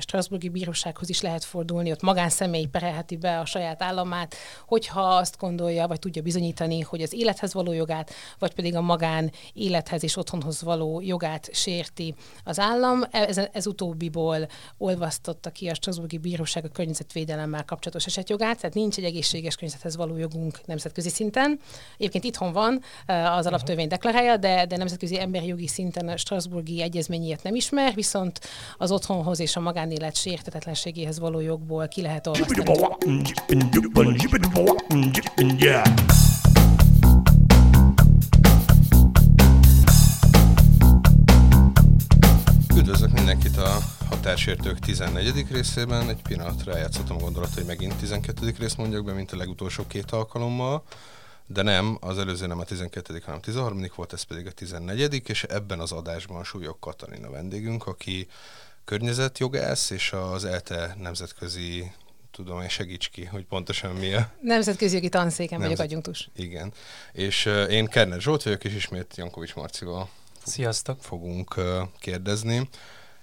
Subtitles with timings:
[0.00, 4.34] Strasburgi Bírósághoz is lehet fordulni, ott magánszemély perelheti be a saját államát,
[4.66, 9.32] hogyha azt gondolja, vagy tudja bizonyítani, hogy az élethez való jogát, vagy pedig a magán
[9.52, 12.14] élethez és otthonhoz való jogát sérti
[12.44, 13.02] az állam.
[13.10, 14.48] Ez, ez utóbbiból
[14.78, 20.16] olvasztotta ki a Strasburgi Bíróság a környezetvédelemmel kapcsolatos esetjogát, tehát nincs egy egészséges környezethez való
[20.16, 21.60] jogunk nemzetközi szinten.
[21.98, 27.42] Egyébként itthon van, az alaptörvény deklarálja, de, de nemzetközi emberi jogi szinten a Strasburgi egyezményét
[27.42, 28.40] nem ismer, viszont
[28.76, 33.22] az otthonhoz és a magánélet sértetetlenségéhez való jogból ki lehet olvasztani.
[42.76, 45.46] Üdvözlök mindenkit a Határsértők 14.
[45.50, 46.08] részében.
[46.08, 48.54] Egy pillanatra eljátszottam a gondolat, hogy megint 12.
[48.58, 50.82] részt mondjak be, mint a legutolsó két alkalommal.
[51.46, 53.20] De nem, az előző nem a 12.
[53.24, 53.86] hanem a 13.
[53.94, 55.22] volt, ez pedig a 14.
[55.28, 58.28] és ebben az adásban Súlyok Katalin vendégünk, aki
[58.88, 61.92] környezetjogász és az ELTE nemzetközi
[62.30, 64.32] tudomány segíts ki, hogy pontosan mi a...
[64.40, 65.76] Nemzetközi jogi tanszéken Nemzet...
[65.76, 66.28] vagyok adjunktus.
[66.36, 66.72] Igen.
[67.12, 70.08] És uh, én Kerner Zsolt vagyok, és ismét Jankovics Marcival
[70.44, 71.02] Sziasztok.
[71.02, 71.64] fogunk uh,
[71.98, 72.68] kérdezni.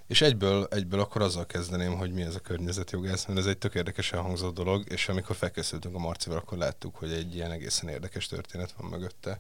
[0.08, 3.76] És egyből, egyből akkor azzal kezdeném, hogy mi ez a környezetjogász, mert ez egy tök
[3.76, 8.28] érdekesen hangzó dolog, és amikor felkészültünk a Marcival, akkor láttuk, hogy egy ilyen egészen érdekes
[8.28, 9.40] történet van mögötte.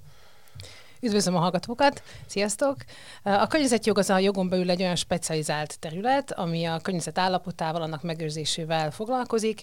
[1.05, 2.75] Üdvözlöm a hallgatókat, sziasztok!
[3.23, 8.03] A környezetjog az a jogon belül egy olyan specializált terület, ami a környezet állapotával, annak
[8.03, 9.61] megőrzésével foglalkozik.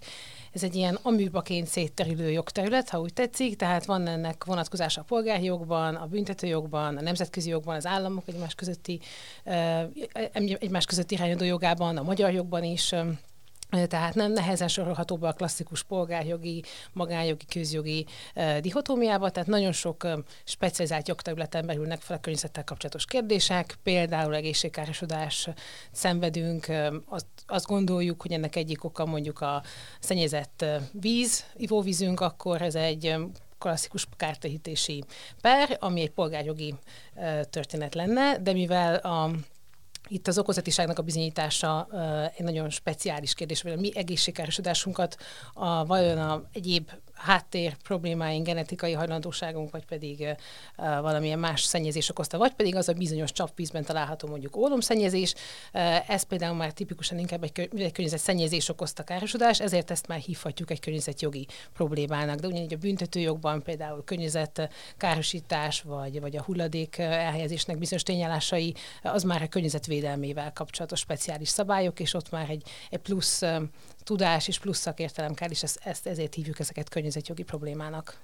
[0.52, 5.44] Ez egy ilyen aműbaként szétterülő jogterület, ha úgy tetszik, tehát van ennek vonatkozása a polgári
[5.44, 9.00] jogban, a büntetőjogban, a nemzetközi jogban, az államok egymás közötti,
[10.58, 12.94] egymás közötti irányadó jogában, a magyar jogban is,
[13.88, 20.04] tehát nem nehezen sorolható be a klasszikus polgárjogi, magánjogi, közjogi uh, dihotómiába, tehát nagyon sok
[20.04, 25.48] um, specializált jogterületen merülnek fel a környezettel kapcsolatos kérdések, például egészségkárosodás
[25.90, 29.62] szenvedünk, um, azt, azt gondoljuk, hogy ennek egyik oka mondjuk a
[30.00, 33.16] szennyezett víz, ivóvízünk, akkor ez egy
[33.58, 35.04] klasszikus kártehítési
[35.40, 36.74] per, ami egy polgárjogi
[37.50, 39.30] történet lenne, de mivel a
[40.12, 41.88] itt az okozatiságnak a bizonyítása
[42.36, 45.16] egy nagyon speciális kérdés, hogy a mi egészségkárosodásunkat
[45.54, 46.90] a, vajon a egyéb
[47.22, 50.36] háttér problémáink, genetikai hajlandóságunk, vagy pedig uh,
[51.00, 55.34] valamilyen más szennyezés okozta, vagy pedig az a bizonyos csapvízben található mondjuk ólomszennyezés.
[55.72, 60.06] Uh, ez például már tipikusan inkább egy, kö- egy környezet szennyezés okozta károsodás, ezért ezt
[60.06, 62.38] már hívhatjuk egy környezetjogi problémának.
[62.38, 69.42] De ugyanígy a büntetőjogban például környezetkárosítás, vagy, vagy a hulladék elhelyezésnek bizonyos tényállásai, az már
[69.42, 73.42] a környezetvédelmével kapcsolatos speciális szabályok, és ott már egy, egy plusz
[74.02, 78.16] tudás és plusz szakértelem kell, és ezt, ezt ezért hívjuk ezeket környezetjogi problémának.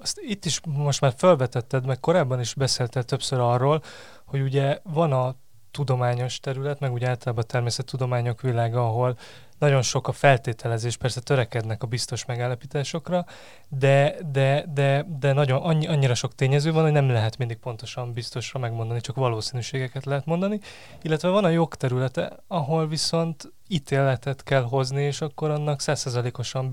[0.00, 3.82] Azt itt is most már felvetetted, meg korábban is beszéltél többször arról,
[4.24, 5.34] hogy ugye van a
[5.74, 9.16] tudományos terület, meg úgy általában a természettudományok világa, ahol
[9.58, 13.24] nagyon sok a feltételezés, persze törekednek a biztos megállapításokra,
[13.68, 18.12] de, de, de, de nagyon annyi, annyira sok tényező van, hogy nem lehet mindig pontosan
[18.12, 20.60] biztosra megmondani, csak valószínűségeket lehet mondani.
[21.02, 26.70] Illetve van a jogterülete, ahol viszont ítéletet kell hozni, és akkor annak százszerzalékosan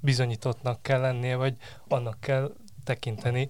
[0.00, 1.54] bizonyítottnak kell lennie, vagy
[1.88, 2.52] annak kell
[2.84, 3.48] tekinteni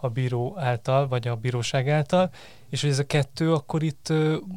[0.00, 2.30] a bíró által, vagy a bíróság által,
[2.68, 4.12] és hogy ez a kettő akkor itt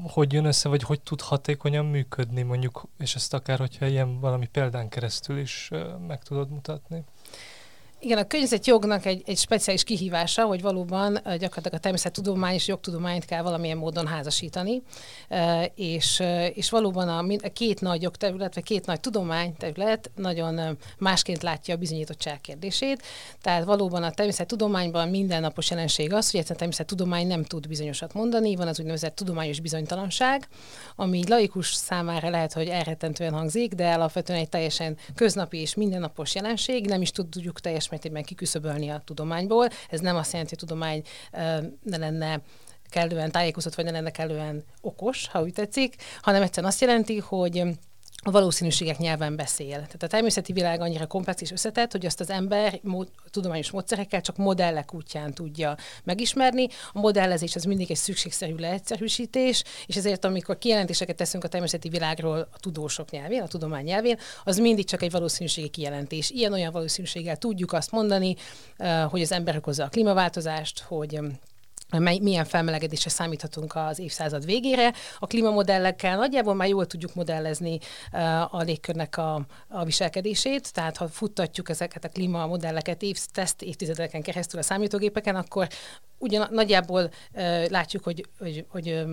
[0.07, 4.47] hogy jön össze, vagy hogy tud hatékonyan működni mondjuk, és ezt akár, hogyha ilyen valami
[4.47, 5.69] példán keresztül is
[6.07, 7.03] meg tudod mutatni.
[8.03, 13.41] Igen, a környezetjognak egy, egy speciális kihívása, hogy valóban gyakorlatilag a természettudomány és jogtudományt kell
[13.41, 14.81] valamilyen módon házasítani,
[15.75, 16.23] és,
[16.53, 21.78] és valóban a, a két nagy jogterület, vagy két nagy tudományterület nagyon másként látja a
[21.78, 23.01] bizonyítottság kérdését.
[23.41, 28.56] Tehát valóban a természettudományban mindennapos jelenség az, hogy egyszerűen a természettudomány nem tud bizonyosat mondani,
[28.56, 30.47] van az úgynevezett tudományos bizonytalanság,
[30.95, 36.85] ami laikus számára lehet, hogy elrettentően hangzik, de alapvetően egy teljesen köznapi és mindennapos jelenség,
[36.88, 39.69] nem is tudjuk teljes mértékben kiküszöbölni a tudományból.
[39.90, 41.03] Ez nem azt jelenti, hogy a tudomány
[41.84, 42.41] ne lenne
[42.90, 47.63] kellően tájékozott, vagy ne lenne kellően okos, ha úgy tetszik, hanem egyszerűen azt jelenti, hogy
[48.23, 49.69] a valószínűségek nyelven beszél.
[49.69, 54.21] Tehát a természeti világ annyira komplex és összetett, hogy azt az ember mód, tudományos módszerekkel
[54.21, 56.68] csak modellek útján tudja megismerni.
[56.94, 62.47] A modellezés az mindig egy szükségszerű leegyszerűsítés, és ezért amikor kijelentéseket teszünk a természeti világról
[62.51, 66.29] a tudósok nyelvén, a tudomány nyelvén, az mindig csak egy valószínűségi kijelentés.
[66.29, 68.35] Ilyen-olyan valószínűséggel tudjuk azt mondani,
[68.77, 71.19] eh, hogy az ember okozza a klímaváltozást, hogy
[71.99, 74.93] mely, milyen felmelegedésre számíthatunk az évszázad végére.
[75.19, 77.79] A klímamodellekkel nagyjából már jól tudjuk modellezni
[78.11, 84.21] uh, a légkörnek a, a viselkedését, tehát ha futtatjuk ezeket a klímamodelleket év, teszt évtizedeken
[84.21, 85.67] keresztül a számítógépeken, akkor
[86.17, 89.05] ugyan nagyjából uh, látjuk, hogy, hogy, hogy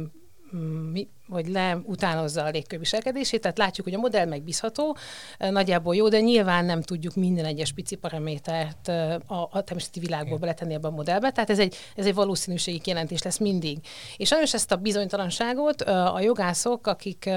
[0.92, 4.96] mi, vagy leutánozza a légkör viselkedését, tehát látjuk, hogy a modell megbízható,
[5.38, 8.88] nagyjából jó, de nyilván nem tudjuk minden egyes pici paramétert
[9.26, 13.22] a, a természeti világból beletenni ebbe a modellbe, tehát ez egy, ez egy valószínűségi kijelentés
[13.22, 13.78] lesz mindig.
[14.16, 17.30] És sajnos ezt a bizonytalanságot a jogászok, akik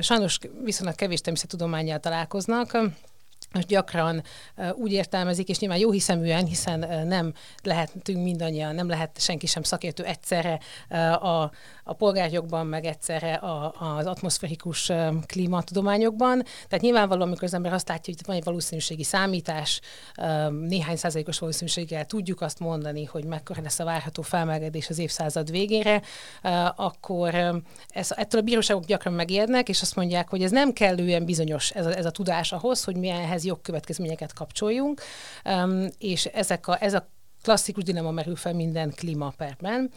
[0.00, 2.78] sajnos viszonylag kevés természettudományjal találkoznak,
[3.52, 4.22] most gyakran
[4.74, 7.32] úgy értelmezik, és nyilván jó hiszeműen, hiszen nem
[7.62, 10.60] lehetünk mindannyian, nem lehet senki sem szakértő egyszerre
[11.14, 11.50] a,
[11.88, 14.92] a polgárjogban, meg egyszerre a, az atmoszférikus
[15.26, 16.42] klímatudományokban.
[16.68, 19.80] Tehát nyilvánvalóan, amikor az ember azt látja, hogy van egy valószínűségi számítás,
[20.50, 26.02] néhány százalékos valószínűséggel tudjuk azt mondani, hogy mekkora lesz a várható felmelegedés az évszázad végére,
[26.76, 27.34] akkor
[27.88, 31.86] ez, ettől a bíróságok gyakran megérnek, és azt mondják, hogy ez nem kellően bizonyos ez
[31.86, 35.02] a, ez a tudás ahhoz, hogy milyen ehhez jogkövetkezményeket kapcsoljunk,
[35.98, 37.08] és ezek a, ez a
[37.42, 39.90] klasszikus dilema merül fel minden klímaperben,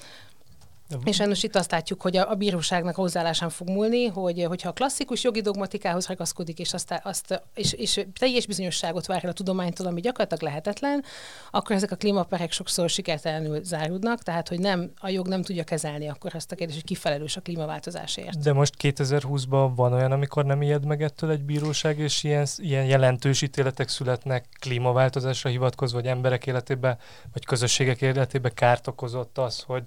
[1.04, 4.74] és sajnos itt azt látjuk, hogy a, a bíróságnak hozzáállásán fog múlni, hogy hogyha a
[4.74, 9.88] klasszikus jogi dogmatikához ragaszkodik, és, azt, azt, és, és teljes bizonyosságot vár el a tudománytól,
[9.88, 11.04] ami gyakorlatilag lehetetlen,
[11.52, 16.08] akkor ezek a klímaperek sokszor sikertelenül záródnak, tehát hogy nem, a jog nem tudja kezelni
[16.08, 18.40] akkor azt a kérdést, hogy kifelelős a klímaváltozásért.
[18.40, 22.86] De most 2020-ban van olyan, amikor nem ijed meg ettől egy bíróság, és ilyen, ilyen
[22.86, 26.98] jelentős ítéletek születnek klímaváltozásra hivatkozva, vagy emberek életébe,
[27.34, 29.84] vagy közösségek életébe kárt okozott az, hogy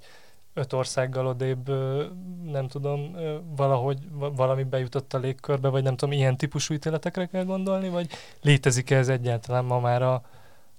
[0.54, 1.68] öt országgal odébb,
[2.44, 3.16] nem tudom,
[3.56, 3.98] valahogy
[4.36, 8.08] valami bejutott a légkörbe, vagy nem tudom, ilyen típusú ítéletekre kell gondolni, vagy
[8.42, 10.22] létezik-e ez egyáltalán ma már a,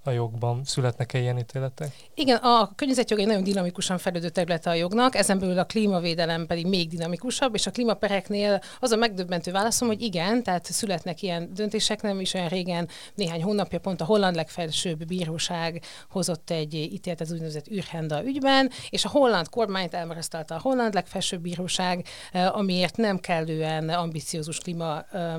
[0.07, 0.61] a jogban?
[0.63, 1.95] Születnek-e ilyen ítéletek?
[2.13, 6.67] Igen, a környezetjog egy nagyon dinamikusan fejlődő területe a jognak, ezen belül a klímavédelem pedig
[6.67, 12.01] még dinamikusabb, és a klímapereknél az a megdöbbentő válaszom, hogy igen, tehát születnek ilyen döntések,
[12.01, 17.33] nem is olyan régen, néhány hónapja pont a holland legfelsőbb bíróság hozott egy ítéletet az
[17.33, 23.19] úgynevezett űrhenda ügyben, és a holland kormányt elmarasztalta a holland legfelsőbb bíróság, eh, amiért nem
[23.19, 25.35] kellően ambiciózus klíma eh,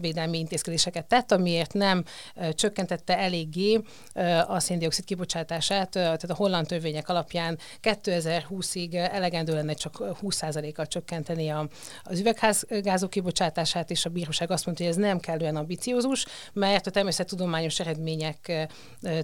[0.00, 2.04] védelmi intézkedéseket tett, amiért nem
[2.50, 3.80] csökkentette eléggé
[4.46, 11.68] a széndiokszid kibocsátását, tehát a holland törvények alapján 2020-ig elegendő lenne csak 20%-kal csökkenteni a,
[12.02, 16.90] az üvegházgázok kibocsátását, és a bíróság azt mondta, hogy ez nem kellően ambiciózus, mert a
[16.90, 18.68] természettudományos eredmények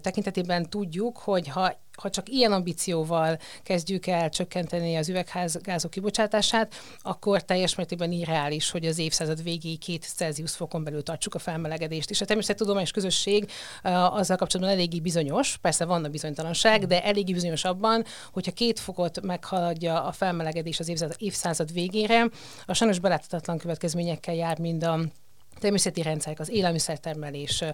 [0.00, 7.42] tekintetében tudjuk, hogy ha ha csak ilyen ambícióval kezdjük el csökkenteni az üvegházgázok kibocsátását, akkor
[7.42, 12.10] teljes mértékben irreális, hogy az évszázad végéig két Celsius fokon belül tartsuk a felmelegedést.
[12.10, 13.50] És a természettudományos közösség
[13.84, 18.80] uh, azzal kapcsolatban eléggé bizonyos, persze van a bizonytalanság, de eléggé bizonyos abban, hogyha két
[18.80, 22.28] fokot meghaladja a felmelegedés az évszázad, évszázad végére,
[22.66, 24.98] a sajnos beláthatatlan következményekkel jár mind a
[25.62, 27.64] természeti rendszerek, az élelmiszertermelés,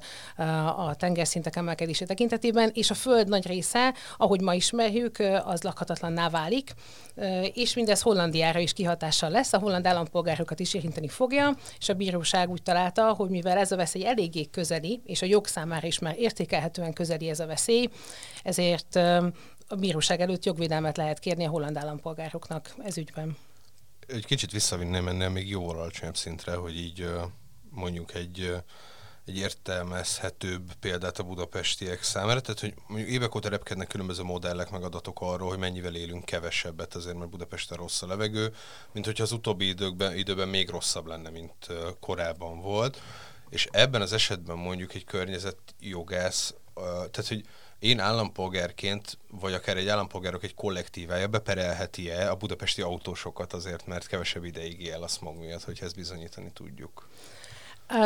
[0.77, 6.73] a tengerszintek emelkedése tekintetében, és a Föld nagy része, ahogy ma ismerjük, az lakhatatlanná válik,
[7.53, 12.51] és mindez Hollandiára is kihatással lesz, a holland állampolgárokat is érinteni fogja, és a bíróság
[12.51, 16.15] úgy találta, hogy mivel ez a veszély eléggé közeli, és a jog számára is már
[16.19, 17.89] értékelhetően közeli ez a veszély,
[18.43, 18.97] ezért
[19.71, 23.37] a bíróság előtt jogvédelmet lehet kérni a holland állampolgároknak ez ügyben.
[24.07, 27.09] Egy kicsit visszavinném ennél még jóval alacsonyabb szintre, hogy így
[27.79, 28.55] mondjuk egy,
[29.25, 34.83] egy értelmezhetőbb példát a budapestiek számára, tehát hogy mondjuk évek óta repkednek különböző modellek, meg
[34.83, 38.55] adatok arról, hogy mennyivel élünk kevesebbet azért, mert Budapesten rossz a levegő,
[38.93, 41.67] mint hogyha az utóbbi időkben, időben még rosszabb lenne, mint
[42.01, 43.01] korábban volt.
[43.51, 46.55] És ebben az esetben mondjuk egy környezetjogász,
[47.11, 47.45] tehát hogy
[47.79, 54.45] én állampolgárként, vagy akár egy állampolgárok egy kollektívája beperelheti-e a budapesti autósokat azért, mert kevesebb
[54.45, 57.09] ideig él a smog miatt, hogy ezt bizonyítani tudjuk?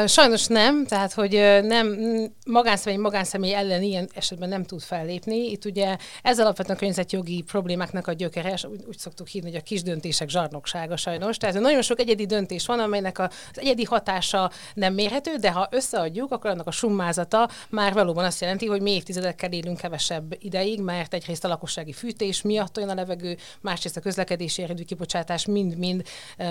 [0.07, 1.99] Sajnos nem, tehát hogy nem
[2.47, 5.51] magánszemély magánszemély ellen ilyen esetben nem tud fellépni.
[5.51, 9.63] Itt ugye ez alapvetően a környezetjogi problémáknak a gyökeres, úgy, úgy szoktuk hívni, hogy a
[9.63, 11.37] kis döntések zsarnoksága sajnos.
[11.37, 16.33] Tehát nagyon sok egyedi döntés van, amelynek az egyedi hatása nem mérhető, de ha összeadjuk,
[16.33, 21.15] akkor annak a summázata már valóban azt jelenti, hogy mi évtizedekkel élünk kevesebb ideig, mert
[21.15, 26.03] egyrészt a lakossági fűtés miatt olyan a levegő, másrészt a közlekedési eredő kibocsátás mind-mind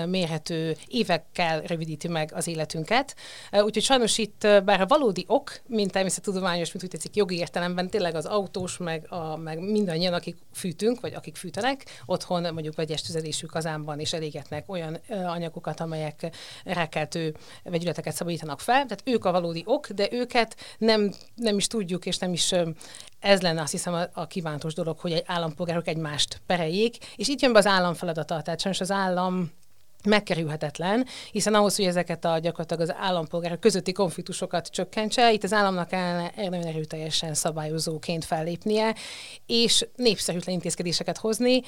[0.06, 3.14] mérhető évekkel rövidíti meg az életünket.
[3.52, 8.14] Úgyhogy sajnos itt, bár a valódi ok, mint természettudományos, mint úgy tetszik jogi értelemben, tényleg
[8.14, 13.46] az autós, meg, a, meg mindannyian, akik fűtünk, vagy akik fűtenek, otthon mondjuk vegyes tüzelésű
[13.46, 16.30] kazánban és elégetnek olyan anyagokat, amelyek
[16.64, 18.84] rákeltő vegyületeket szabadítanak fel.
[18.84, 22.54] Tehát ők a valódi ok, de őket nem, nem is tudjuk, és nem is
[23.22, 27.40] ez lenne azt hiszem a, a kívántos dolog, hogy egy állampolgárok egymást pereljék, és itt
[27.40, 28.42] jön be az állam feladata.
[28.42, 29.50] Tehát sajnos az állam
[30.04, 35.88] megkerülhetetlen, hiszen ahhoz, hogy ezeket a gyakorlatilag az állampolgárok közötti konfliktusokat csökkentse, itt az államnak
[35.88, 38.94] kellene nagyon erőteljesen szabályozóként fellépnie,
[39.46, 41.60] és népszerűtlen intézkedéseket hozni,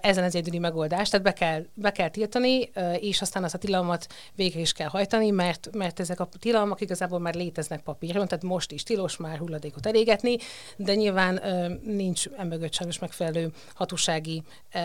[0.00, 2.70] ezen az egyedüli megoldás, tehát be kell, be kell tiltani,
[3.00, 7.18] és aztán azt a tilalmat végre is kell hajtani, mert, mert ezek a tilalmak igazából
[7.18, 10.36] már léteznek papíron, tehát most is tilos már hulladékot elégetni,
[10.76, 11.40] de nyilván
[11.82, 14.42] nincs emögött sajnos megfelelő hatósági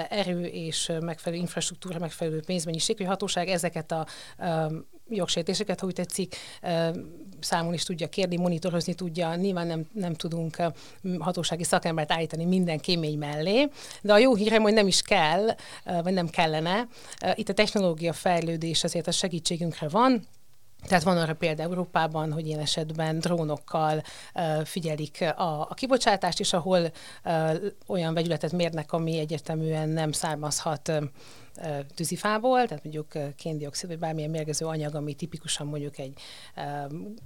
[0.09, 4.05] erő és megfelelő infrastruktúra, megfelelő pénzmennyiség, a hatóság ezeket a
[5.09, 6.35] jogsértéseket, ha úgy tetszik,
[7.39, 9.35] számon is tudja kérni, monitorozni tudja.
[9.35, 10.57] Nyilván nem, nem tudunk
[11.19, 13.69] hatósági szakembert állítani minden kémény mellé,
[14.01, 16.87] de a jó hírem, hogy nem is kell, vagy nem kellene.
[17.33, 20.21] Itt a technológia fejlődés azért a segítségünkre van,
[20.87, 24.01] tehát van arra példa Európában, hogy ilyen esetben drónokkal
[24.33, 26.91] uh, figyelik a, a kibocsátást, és ahol
[27.25, 27.55] uh,
[27.87, 31.03] olyan vegyületet mérnek, ami egyértelműen nem származhat uh,
[31.95, 36.13] tűzifából, tehát mondjuk kéndioxid, vagy bármilyen mérgező anyag, ami tipikusan mondjuk egy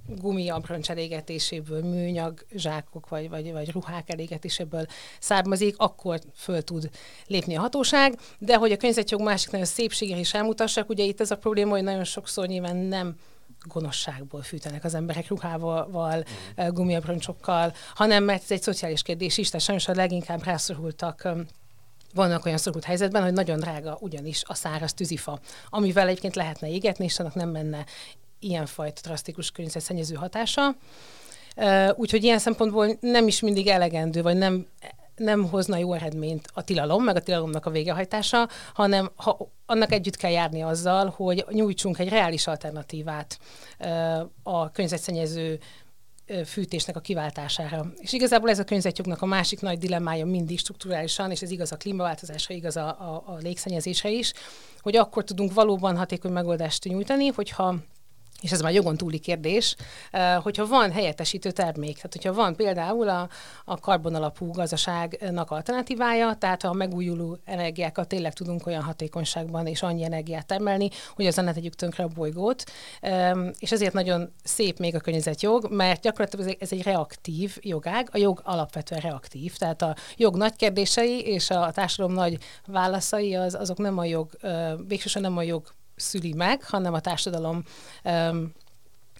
[0.06, 4.86] gumi abroncs elégetéséből, műanyag zsákok, vagy, vagy, vagy ruhák elégetéséből
[5.18, 6.90] származik, akkor föl tud
[7.26, 11.30] lépni a hatóság, de hogy a környezetjog másik nagyon szépsége is elmutassak, ugye itt ez
[11.30, 13.16] a probléma, hogy nagyon sokszor nyilván nem
[13.68, 16.24] gonoszságból fűtenek az emberek ruhával,
[16.62, 17.68] mm.
[17.94, 21.28] hanem mert ez egy szociális kérdés is, tehát sajnos a leginkább rászorultak
[22.14, 27.04] vannak olyan szorult helyzetben, hogy nagyon drága ugyanis a száraz tűzifa, amivel egyébként lehetne égetni,
[27.04, 27.84] és annak nem menne
[28.38, 30.74] ilyenfajta drasztikus környezetszennyező hatása.
[31.94, 34.66] Úgyhogy ilyen szempontból nem is mindig elegendő, vagy nem
[35.20, 40.16] nem hozna jó eredményt a tilalom, meg a tilalomnak a végehajtása, hanem ha annak együtt
[40.16, 43.38] kell járni azzal, hogy nyújtsunk egy reális alternatívát
[44.42, 45.58] a környezetszennyező
[46.44, 47.92] fűtésnek a kiváltására.
[47.98, 51.76] És igazából ez a környezetjognak a másik nagy dilemmája mindig strukturálisan, és ez igaz a
[51.76, 54.32] klímaváltozásra, igaz a, a, a légszennyezésre is,
[54.80, 57.76] hogy akkor tudunk valóban hatékony megoldást nyújtani, hogyha
[58.40, 59.76] és ez már jogon túli kérdés,
[60.42, 63.28] hogyha van helyettesítő termék, tehát hogyha van például a,
[63.64, 70.04] a karbonalapú gazdaságnak alternatívája, tehát ha a megújuló energiákat tényleg tudunk olyan hatékonyságban és annyi
[70.04, 72.64] energiát termelni, hogy azon ne tegyük tönkre a bolygót,
[73.58, 78.40] és ezért nagyon szép még a környezetjog, mert gyakorlatilag ez egy reaktív jogág, a jog
[78.44, 83.98] alapvetően reaktív, tehát a jog nagy kérdései és a társadalom nagy válaszai az, azok nem
[83.98, 84.30] a jog,
[84.86, 87.62] végsősorban nem a jog szüli meg, hanem a társadalom
[88.04, 88.52] um,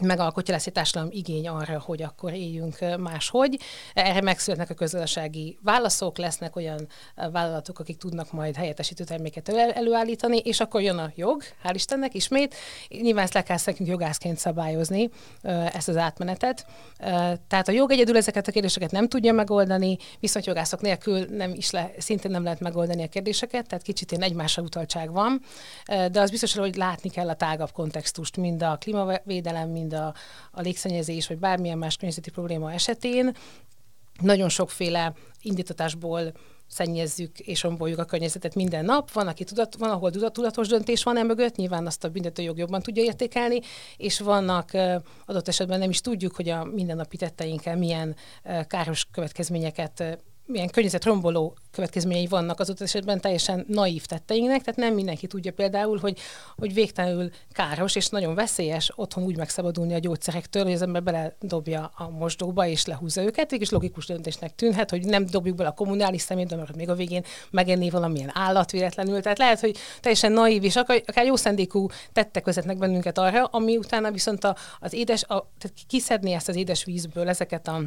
[0.01, 3.59] megalkotja lesz egy társadalom igény arra, hogy akkor éljünk máshogy.
[3.95, 10.61] Erre megszületnek a közösségi válaszok, lesznek olyan vállalatok, akik tudnak majd helyettesítő terméket előállítani, és
[10.61, 12.55] akkor jön a jog, hál' Istennek ismét.
[12.89, 15.11] Nyilván ezt le kell nekünk jogászként szabályozni,
[15.73, 16.67] ezt az átmenetet.
[17.49, 21.71] Tehát a jog egyedül ezeket a kérdéseket nem tudja megoldani, viszont jogászok nélkül nem is
[21.71, 25.41] le, szintén nem lehet megoldani a kérdéseket, tehát kicsit ilyen egymásra utaltság van,
[25.87, 30.15] de az biztos, hogy látni kell a tágabb kontextust, mind a klímavédelem, mind mind a,
[30.51, 33.37] a légszennyezés, vagy bármilyen más környezeti probléma esetén.
[34.21, 36.33] Nagyon sokféle indítatásból
[36.67, 39.13] szennyezzük és romboljuk a környezetet minden nap.
[39.13, 43.03] Van, aki tudat, van ahol tudatos döntés van emögött, nyilván azt a büntetőjog jobban tudja
[43.03, 43.61] értékelni,
[43.97, 44.71] és vannak
[45.27, 48.17] adott esetben nem is tudjuk, hogy a mindennapi tetteinkkel milyen
[48.67, 50.19] káros következményeket
[50.51, 55.99] milyen környezetromboló következményei vannak az ott esetben teljesen naív tetteinknek, tehát nem mindenki tudja például,
[55.99, 56.19] hogy,
[56.57, 61.91] hogy végtelenül káros és nagyon veszélyes otthon úgy megszabadulni a gyógyszerektől, hogy az ember beledobja
[61.97, 66.23] a mosdóba és lehúzza őket, is logikus döntésnek tűnhet, hogy nem dobjuk bele a kommunális
[66.23, 69.21] szemétbe, mert még a végén megenné valamilyen állat véletlenül.
[69.21, 73.77] Tehát lehet, hogy teljesen naív és akár, akár jó szendékú tettek vezetnek bennünket arra, ami
[73.77, 77.83] utána viszont a, az édes, a, tehát kiszedni ezt az édes vízből ezeket a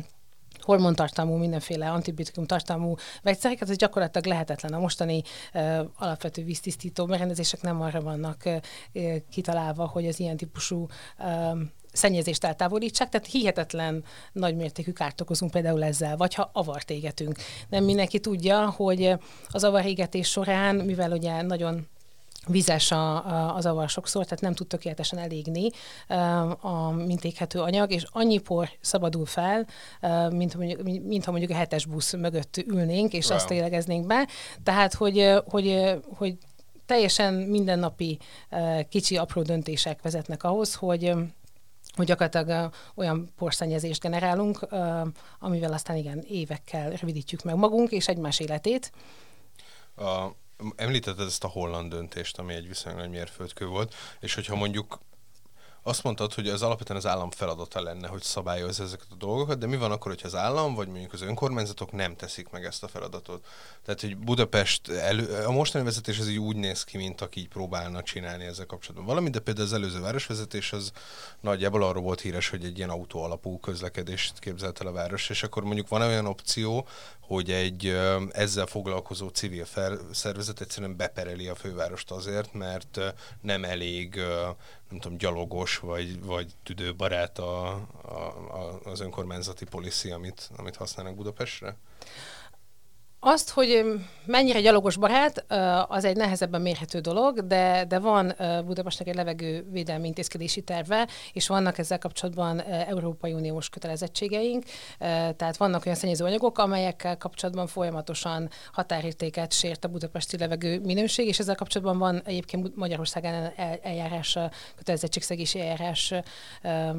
[0.59, 4.73] hormontartalmú, mindenféle antibiotikum tartalmú vegyszereket, ez gyakorlatilag lehetetlen.
[4.73, 5.21] A mostani
[5.53, 10.87] uh, alapvető víztisztító berendezések nem arra vannak uh, kitalálva, hogy az ilyen típusú
[11.19, 11.59] uh,
[11.93, 17.37] szennyezést eltávolítsák, tehát hihetetlen nagymértékű kárt okozunk például ezzel, vagy ha avart égetünk.
[17.69, 19.13] Nem mindenki tudja, hogy
[19.47, 21.87] az avarégetés során, mivel ugye nagyon
[22.47, 25.69] vizes a, a, az avar sokszor, tehát nem tud tökéletesen elégni
[26.59, 29.67] a mintékhető anyag, és annyi por szabadul fel,
[30.29, 33.37] mint, mondjuk, mint ha mondjuk a hetes busz mögött ülnénk, és wow.
[33.37, 34.27] azt élegeznénk be.
[34.63, 36.37] Tehát, hogy, hogy, hogy
[36.85, 38.17] teljesen mindennapi
[38.89, 41.13] kicsi, apró döntések vezetnek ahhoz, hogy
[41.95, 44.67] hogy gyakorlatilag olyan porszennyezést generálunk,
[45.39, 48.91] amivel aztán igen, évekkel rövidítjük meg magunk és egymás életét.
[49.95, 50.27] A
[50.75, 54.99] Említetted ezt a holland döntést, ami egy viszonylag nagy mérföldkő volt, és hogyha mondjuk
[55.85, 59.67] azt mondtad, hogy az alapvetően az állam feladata lenne, hogy szabályozza ezeket a dolgokat, de
[59.67, 62.87] mi van akkor, hogyha az állam, vagy mondjuk az önkormányzatok nem teszik meg ezt a
[62.87, 63.45] feladatot?
[63.85, 67.47] Tehát, hogy Budapest, elő, a mostani vezetés az így úgy néz ki, mint aki így
[67.47, 70.91] próbálna csinálni ezzel kapcsolatban valamit, de például az előző városvezetés az
[71.39, 75.43] nagyjából arról volt híres, hogy egy ilyen autó alapú közlekedést képzelt el a város, és
[75.43, 76.87] akkor mondjuk van olyan opció,
[77.33, 77.97] hogy egy
[78.31, 79.65] ezzel foglalkozó civil
[80.11, 82.99] szervezet egyszerűen bepereli a fővárost azért, mert
[83.41, 84.15] nem elég
[84.89, 87.67] nem tudom, gyalogos vagy, vagy tüdőbarát a,
[88.01, 88.13] a,
[88.51, 91.75] a, az önkormányzati policy, amit, amit használnak Budapestre?
[93.25, 93.83] Azt, hogy
[94.25, 95.45] mennyire gyalogos barát,
[95.87, 101.77] az egy nehezebben mérhető dolog, de, de van Budapestnek egy levegővédelmi intézkedési terve, és vannak
[101.77, 104.63] ezzel kapcsolatban Európai Uniós kötelezettségeink,
[105.35, 111.55] tehát vannak olyan szennyezőanyagok, amelyekkel kapcsolatban folyamatosan határértéket sért a budapesti levegő minőség, és ezzel
[111.55, 113.51] kapcsolatban van egyébként Magyarországon
[113.81, 114.37] eljárás,
[114.75, 116.13] kötelezettségszegési eljárás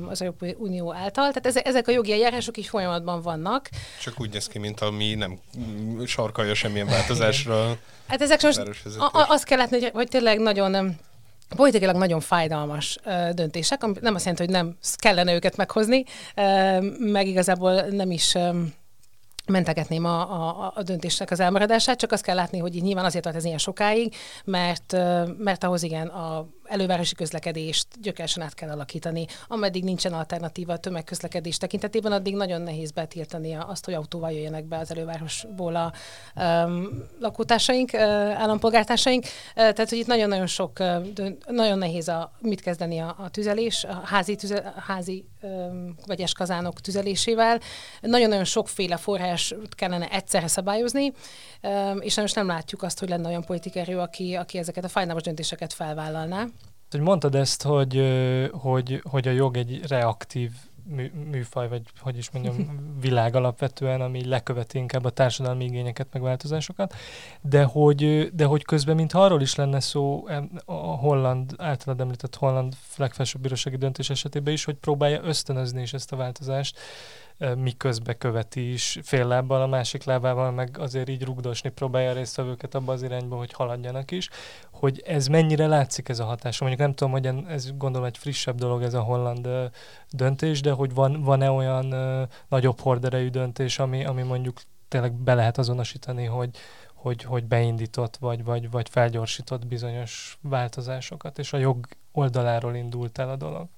[0.09, 1.33] az Európai Unió által.
[1.33, 3.69] Tehát ezek a jogi eljárások is folyamatban vannak.
[4.03, 5.39] Csak úgy néz ki, mint ami nem
[6.15, 7.77] sarkalja semmilyen változásra.
[8.09, 8.59] hát ezek most
[8.99, 10.97] a, azt kell látni, hogy, hogy tényleg nagyon
[11.57, 16.05] politikailag nagyon fájdalmas ö, döntések, ami nem azt jelenti, hogy nem kellene őket meghozni,
[16.35, 18.51] ö, meg igazából nem is ö,
[19.47, 23.25] mentegetném a, a, a döntésnek az elmaradását, csak azt kell látni, hogy így nyilván azért
[23.25, 24.97] tart ez ilyen sokáig, mert,
[25.39, 29.27] mert ahhoz igen a elővárosi közlekedést gyökeresen át kell alakítani.
[29.49, 34.79] Ameddig nincsen alternatíva a tömegközlekedés tekintetében, addig nagyon nehéz betiltani azt, hogy autóval jöjjenek be
[34.79, 35.93] az elővárosból a
[36.37, 36.89] um,
[37.21, 38.01] lakótársaink, uh,
[38.41, 39.25] állampolgártársaink.
[39.25, 41.07] Uh, tehát, hogy itt nagyon-nagyon sok, uh,
[41.47, 46.81] nagyon nehéz a, mit kezdeni a, a tüzelés, a házi, tüze, házi um, vegyes kazánok
[46.81, 47.61] tüzelésével.
[48.01, 51.13] Nagyon-nagyon sokféle forrás kellene egyszerre szabályozni,
[51.63, 55.23] um, és most nem látjuk azt, hogy lenne olyan politikerő, aki, aki ezeket a fájdalmas
[55.23, 56.47] döntéseket felvállalná
[56.95, 58.03] hogy mondtad ezt, hogy,
[58.53, 60.51] hogy, hogy a jog egy reaktív
[60.89, 62.57] mű, műfaj, vagy hogy is mondjam,
[63.01, 66.95] világ alapvetően, ami leköveti inkább a társadalmi igényeket, meg változásokat,
[67.41, 70.29] de hogy, de hogy közben, mintha arról is lenne szó
[70.65, 76.13] a holland, általad említett holland legfelsőbb bírósági döntés esetében is, hogy próbálja ösztönözni is ezt
[76.13, 76.79] a változást,
[77.57, 82.75] miközben követi is fél lábbal, a másik lábával meg azért így rugdosni próbálja a résztvevőket
[82.75, 84.31] abba az irányba, hogy haladjanak is,
[84.71, 86.61] hogy ez mennyire látszik ez a hatás.
[86.61, 89.49] Mondjuk nem tudom, hogy ez gondolom egy frissebb dolog ez a holland
[90.11, 91.95] döntés, de hogy van, van-e olyan
[92.49, 96.51] nagyobb horderejű döntés, ami, ami mondjuk tényleg be lehet azonosítani, hogy,
[96.95, 103.31] hogy, hogy beindított, vagy, vagy, vagy felgyorsított bizonyos változásokat, és a jog oldaláról indult el
[103.31, 103.69] a dolog.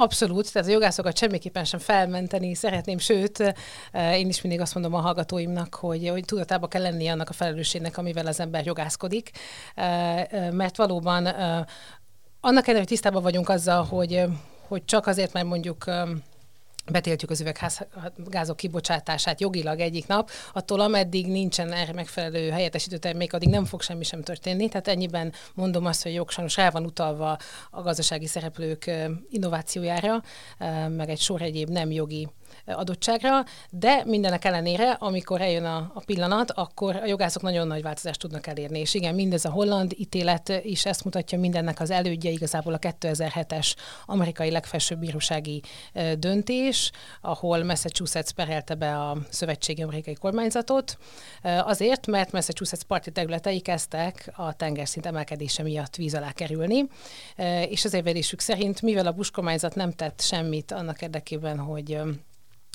[0.00, 3.54] Abszolút, tehát a jogászokat semmiképpen sem felmenteni szeretném, sőt,
[3.92, 7.32] eh, én is mindig azt mondom a hallgatóimnak, hogy, hogy tudatába kell lenni annak a
[7.32, 9.30] felelősségnek, amivel az ember jogászkodik,
[9.74, 11.26] eh, eh, mert valóban
[12.40, 14.24] annak ellenére, hogy tisztában vagyunk azzal, hogy,
[14.68, 15.84] hogy csak azért, mert mondjuk
[16.90, 23.48] betiltjuk az üvegházgázok kibocsátását jogilag egyik nap, attól ameddig nincsen erre megfelelő helyettesítő termék, addig
[23.48, 24.68] nem fog semmi sem történni.
[24.68, 27.38] Tehát ennyiben mondom azt, hogy jog sajnos el van utalva
[27.70, 28.90] a gazdasági szereplők
[29.30, 30.22] innovációjára,
[30.88, 32.28] meg egy sor egyéb nem jogi
[32.68, 38.20] adottságra, de mindenek ellenére, amikor eljön a, a pillanat, akkor a jogászok nagyon nagy változást
[38.20, 38.78] tudnak elérni.
[38.78, 43.74] És igen, mindez a holland ítélet is ezt mutatja, mindennek az elődje igazából a 2007-es
[44.06, 45.62] amerikai legfelsőbb bírósági
[46.18, 50.98] döntés, ahol Massachusetts perelte be a szövetségi amerikai kormányzatot,
[51.42, 56.86] azért, mert Massachusetts parti területei kezdtek a tengerszint emelkedése miatt víz alá kerülni,
[57.68, 62.00] és az érvelésük szerint, mivel a Bush kormányzat nem tett semmit annak érdekében, hogy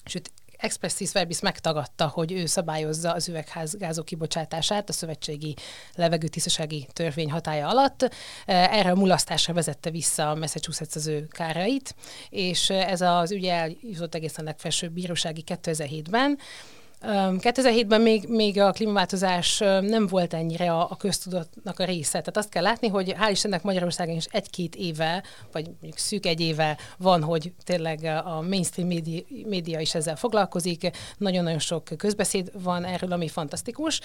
[0.05, 5.55] sőt, expressis verbis megtagadta, hogy ő szabályozza az üvegházgázok kibocsátását a szövetségi
[5.95, 8.09] levegőtisztasági törvény hatája alatt.
[8.45, 11.95] Erre a mulasztásra vezette vissza a Massachusetts az ő kárait,
[12.29, 16.37] és ez az ügy eljutott egészen legfelsőbb bírósági 2007-ben,
[17.03, 22.11] 2007-ben még, még a klímaváltozás nem volt ennyire a, a köztudatnak a része.
[22.11, 26.39] Tehát azt kell látni, hogy hál' Istennek Magyarországon is egy-két éve, vagy mondjuk szűk egy
[26.41, 30.89] éve van, hogy tényleg a mainstream média, média is ezzel foglalkozik.
[31.17, 34.01] Nagyon-nagyon sok közbeszéd van erről, ami fantasztikus.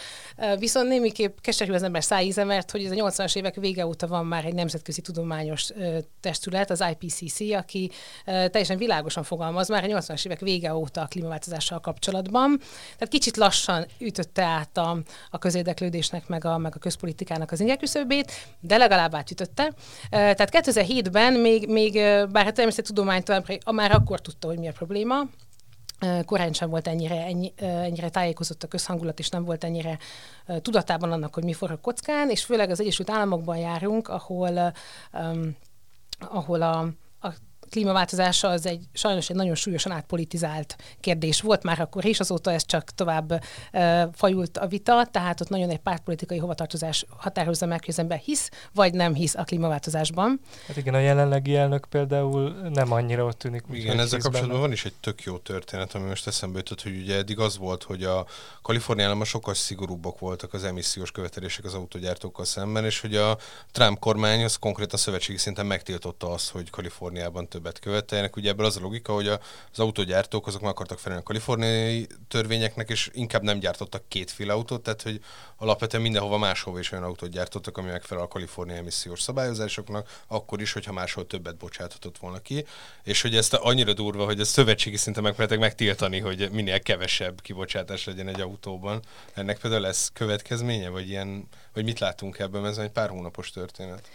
[0.59, 4.27] Viszont némiképp keserű az ember szájíze, mert hogy ez a 80-as évek vége óta van
[4.27, 5.69] már egy nemzetközi tudományos
[6.21, 7.91] testület, az IPCC, aki
[8.25, 12.61] teljesen világosan fogalmaz már a 80-as évek vége óta a klímaváltozással kapcsolatban.
[12.93, 14.99] Tehát kicsit lassan ütötte át a,
[15.31, 19.73] a közérdeklődésnek, meg a, meg a közpolitikának az ingerküszöbét, de legalább átütötte.
[20.11, 21.93] Tehát 2007-ben még, még
[22.31, 25.17] bár a természettudománytól már akkor tudta, hogy mi a probléma,
[26.25, 29.99] korán sem volt ennyire, ennyi, ennyire tájékozott a közhangulat, és nem volt ennyire
[30.63, 34.73] tudatában annak, hogy mi forog kockán, és főleg az Egyesült Államokban járunk, ahol
[35.13, 35.57] um,
[36.21, 36.89] ahol a,
[37.71, 42.67] klímaváltozása az egy sajnos egy nagyon súlyosan átpolitizált kérdés volt már akkor is, azóta ez
[42.67, 47.89] csak tovább e, fajult a vita, tehát ott nagyon egy pártpolitikai hovatartozás határozza meg, hogy
[47.89, 50.41] az ember hisz, vagy nem hisz a klímaváltozásban.
[50.67, 53.65] Hát igen, a jelenlegi elnök például nem annyira ott tűnik.
[53.73, 57.17] Igen, ezzel kapcsolatban van is egy tök jó történet, ami most eszembe jutott, hogy ugye
[57.17, 58.27] eddig az volt, hogy a
[58.63, 63.39] Kaliforniában sokkal szigorúbbak voltak az emissziós követelések az autógyártókkal szemben, és hogy a
[63.73, 68.37] Trump kormány az konkrétan szövetségi szinten megtiltotta azt, hogy Kaliforniában többet követeljenek.
[68.37, 72.91] Ugye ebből az a logika, hogy az autógyártók azok meg akartak felelni a kaliforniai törvényeknek,
[72.91, 75.21] és inkább nem gyártottak kétféle autót, tehát hogy
[75.57, 80.73] alapvetően mindenhova máshova is olyan autót gyártottak, ami megfelel a kaliforniai emissziós szabályozásoknak, akkor is,
[80.73, 82.65] hogyha máshol többet bocsáthatott volna ki.
[83.05, 88.05] És hogy ezt annyira durva, hogy ezt szövetségi szinten megpróbálták megtiltani, hogy minél kevesebb kibocsátás
[88.05, 89.03] legyen egy autóban.
[89.35, 94.09] Ennek például lesz következménye, vagy ilyen vagy mit látunk ebben, ez egy pár hónapos történet.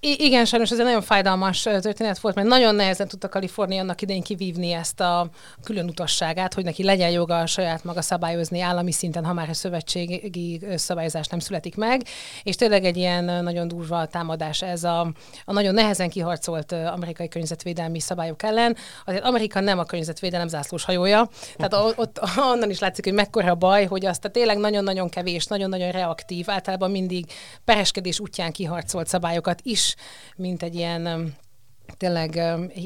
[0.00, 4.02] I- igen, sajnos ez egy nagyon fájdalmas történet volt, mert nagyon nehezen tudta Kalifornia annak
[4.02, 5.28] idején kivívni ezt a
[5.62, 9.54] külön utasságát, hogy neki legyen joga a saját maga szabályozni állami szinten, ha már a
[9.54, 12.02] szövetségi szabályozás nem születik meg,
[12.42, 15.00] és tényleg egy ilyen nagyon durva támadás ez a,
[15.44, 18.76] a nagyon nehezen kiharcolt amerikai környezetvédelmi szabályok ellen.
[19.04, 22.20] Azért Amerika nem a környezetvédelem zászlós hajója, tehát ott
[22.52, 26.92] onnan is látszik, hogy mekkora baj, hogy azt a tényleg nagyon-nagyon kevés, nagyon-nagyon reaktív, általában
[26.94, 27.26] mindig
[27.64, 29.94] pereskedés útján kiharcolt szabályokat is,
[30.36, 31.34] mint egy ilyen
[31.96, 32.36] tényleg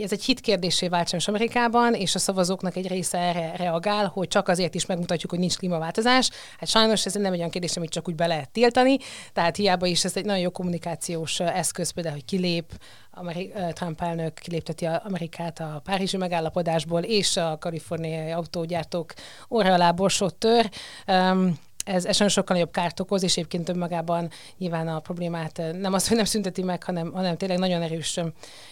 [0.02, 4.28] ez egy hit kérdésé vált sajnos Amerikában, és a szavazóknak egy része erre reagál, hogy
[4.28, 6.30] csak azért is megmutatjuk, hogy nincs klímaváltozás.
[6.58, 8.96] Hát sajnos ez nem egy olyan kérdés, amit csak úgy be lehet tiltani,
[9.32, 12.72] tehát hiába is ez egy nagyon jó kommunikációs eszköz, például, hogy kilép,
[13.10, 19.12] Ameri- Trump elnök kilépteti Amerikát a Párizsi megállapodásból, és a kaliforniai autógyártók
[19.50, 20.70] óra alá borsot tör.
[21.06, 26.08] Um, ez, ez sokkal nagyobb kárt okoz, és egyébként önmagában nyilván a problémát nem az,
[26.08, 28.20] hogy nem szünteti meg, hanem, hanem tényleg nagyon erős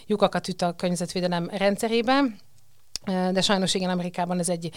[0.07, 2.37] lyukakat üt a környezetvédelem rendszerében.
[3.05, 4.71] De sajnos igen, Amerikában ez egy,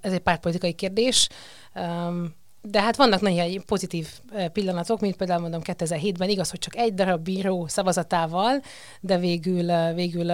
[0.00, 1.28] ez egy pártpolitikai kérdés.
[2.62, 4.08] De hát vannak nagyon pozitív
[4.52, 8.60] pillanatok, mint például mondom 2007-ben, igaz, hogy csak egy darab bíró szavazatával,
[9.00, 10.30] de végül, végül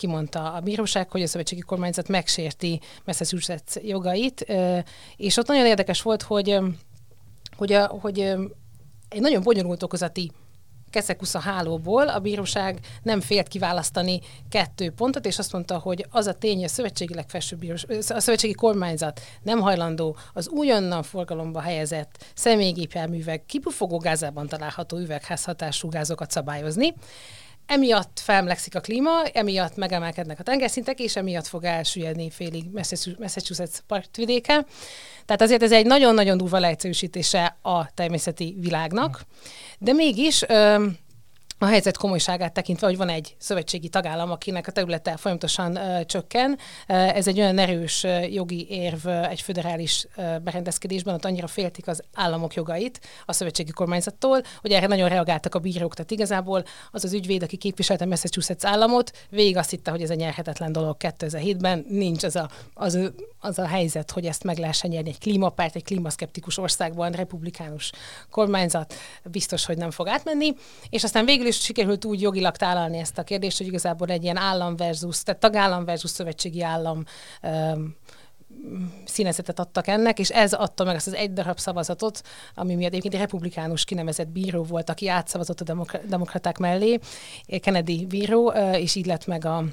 [0.00, 4.46] kimondta a bíróság, hogy a szövetségi kormányzat megsérti Massachusetts jogait,
[5.16, 6.58] és ott nagyon érdekes volt, hogy,
[7.56, 8.18] hogy, a, hogy
[9.08, 10.30] egy nagyon bonyolult okozati
[10.90, 16.32] keszekusza hálóból a bíróság nem félt kiválasztani kettő pontot, és azt mondta, hogy az a
[16.32, 23.46] tény, a szövetségi legfelsőbb bírós, a szövetségi kormányzat nem hajlandó az újonnan forgalomba helyezett személygépjárművek
[23.46, 26.94] kipufogó gázában található üvegházhatású gázokat szabályozni,
[27.70, 32.64] Emiatt felmlegszik a klíma, emiatt megemelkednek a tengerszintek, és emiatt fog elsüllyedni félig
[33.18, 34.66] Massachusetts partvidéke.
[35.26, 39.26] Tehát azért ez egy nagyon-nagyon durva leegyszerűsítése a természeti világnak,
[39.78, 40.44] de mégis
[41.62, 46.58] a helyzet komolyságát tekintve, hogy van egy szövetségi tagállam, akinek a területe folyamatosan uh, csökken.
[46.86, 53.00] Ez egy olyan erős jogi érv egy föderális berendezkedésben, ott annyira féltik az államok jogait
[53.26, 55.94] a szövetségi kormányzattól, hogy erre nagyon reagáltak a bírók.
[55.94, 60.18] Tehát igazából az az ügyvéd, aki képviselte Massachusetts államot, végig azt hitte, hogy ez egy
[60.18, 61.86] nyerhetetlen dolog 2007-ben.
[61.88, 62.98] Nincs az a, az,
[63.40, 67.92] az a helyzet, hogy ezt meg lehessen nyerni egy klímapárt, egy klímaszkeptikus országban, republikánus
[68.30, 68.94] kormányzat
[69.24, 70.54] biztos, hogy nem fog átmenni.
[70.90, 74.36] És aztán végül is sikerült úgy jogilag tálalni ezt a kérdést, hogy igazából egy ilyen
[74.36, 77.04] állam versus, tehát tagállam versus szövetségi állam
[77.42, 77.96] um,
[79.04, 82.22] színezetet adtak ennek, és ez adta meg azt az egy darab szavazatot,
[82.54, 86.98] ami miatt egyébként egy republikánus kinevezett bíró volt, aki átszavazott a demokra- demokraták mellé,
[87.60, 89.64] Kennedy bíró, és így lett meg a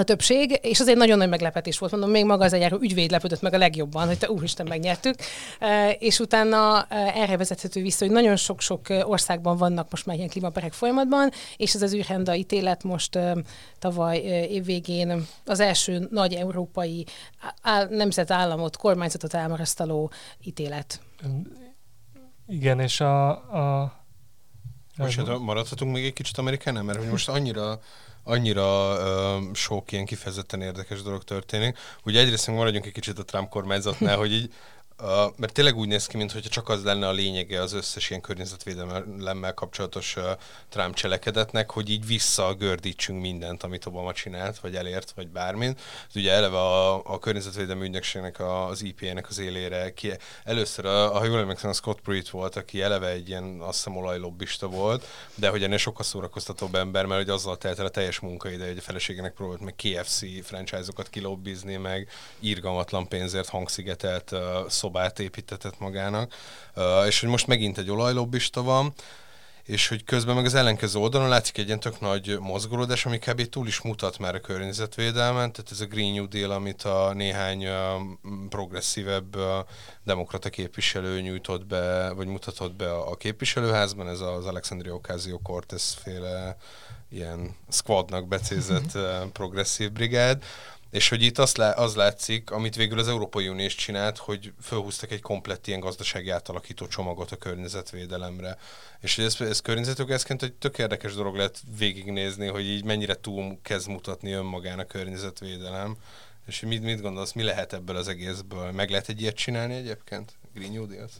[0.00, 3.10] a többség, és az egy nagyon nagy meglepetés volt, mondom, még maga az eljáró ügyvéd
[3.10, 5.14] lepődött meg a legjobban, hogy te úristen megnyertük,
[5.98, 11.30] és utána erre vezethető vissza, hogy nagyon sok-sok országban vannak most már ilyen klímaperek folyamatban,
[11.56, 13.18] és ez az űrhenda ítélet most
[13.78, 14.18] tavaly
[14.50, 17.06] évvégén az első nagy európai
[17.88, 20.10] nemzetállamot, kormányzatot elmarasztaló
[20.44, 21.00] ítélet.
[22.46, 23.28] Igen, és a...
[23.30, 23.98] a...
[24.96, 27.80] Most maradhatunk még egy kicsit Amerikánál, mert hogy most annyira
[28.24, 31.78] annyira uh, sok ilyen kifejezetten érdekes dolog történik.
[32.04, 34.52] Ugye egyrészt maradjunk egy kicsit a Trump kormányzatnál, hogy így
[35.36, 39.54] Mert tényleg úgy néz ki, mintha csak az lenne a lényege az összes ilyen környezetvédelemmel
[39.54, 40.24] kapcsolatos uh,
[40.68, 45.80] Trump cselekedetnek, hogy így visszagördítsünk mindent, amit Obama csinált, vagy elért, vagy bármint.
[46.08, 50.12] Ez ugye eleve a, a környezetvédelmi ügynökségnek, a, az IPA-nek az élére, ki,
[50.44, 54.68] először, a, ha jól emlékszem, Scott Pruitt volt, aki eleve egy ilyen, azt hiszem, olajlobbista
[54.68, 58.66] volt, de hogy ennél sokkal szórakoztatóbb ember, mert hogy azzal telt el a teljes munkaide,
[58.66, 62.08] hogy a feleségének próbált meg KFC franchise-okat kilobbizni, meg
[62.40, 66.34] írgalmatlan pénzért hangszigetelt uh, szobát építetett magának,
[67.06, 68.92] és hogy most megint egy olajlobbista van,
[69.62, 73.48] és hogy közben meg az ellenkező oldalon látszik egy ilyen tök nagy mozgolódás, ami kb.
[73.48, 77.66] túl is mutat már a környezetvédelmen, tehát ez a Green New Deal, amit a néhány
[77.66, 77.74] uh,
[78.48, 79.42] progresszívebb uh,
[80.04, 86.56] demokrata képviselő nyújtott be, vagy mutatott be a, a képviselőházban, ez az Alexandria Ocasio-Cortez féle
[87.10, 90.42] ilyen squadnak becézett uh, progresszív brigád,
[90.90, 95.10] és hogy itt az, az látszik, amit végül az Európai Unió is csinált, hogy felhúztak
[95.10, 98.58] egy komplett ilyen gazdasági átalakító csomagot a környezetvédelemre.
[99.00, 103.58] És hogy ez, ez környezetjogászként egy tök érdekes dolog lehet végignézni, hogy így mennyire túl
[103.62, 105.96] kezd mutatni önmagán a környezetvédelem.
[106.46, 108.70] És mit, mit gondolsz, mi lehet ebből az egészből?
[108.70, 110.32] Meg lehet egy ilyet csinálni egyébként?
[110.54, 111.12] Green New Deal-t?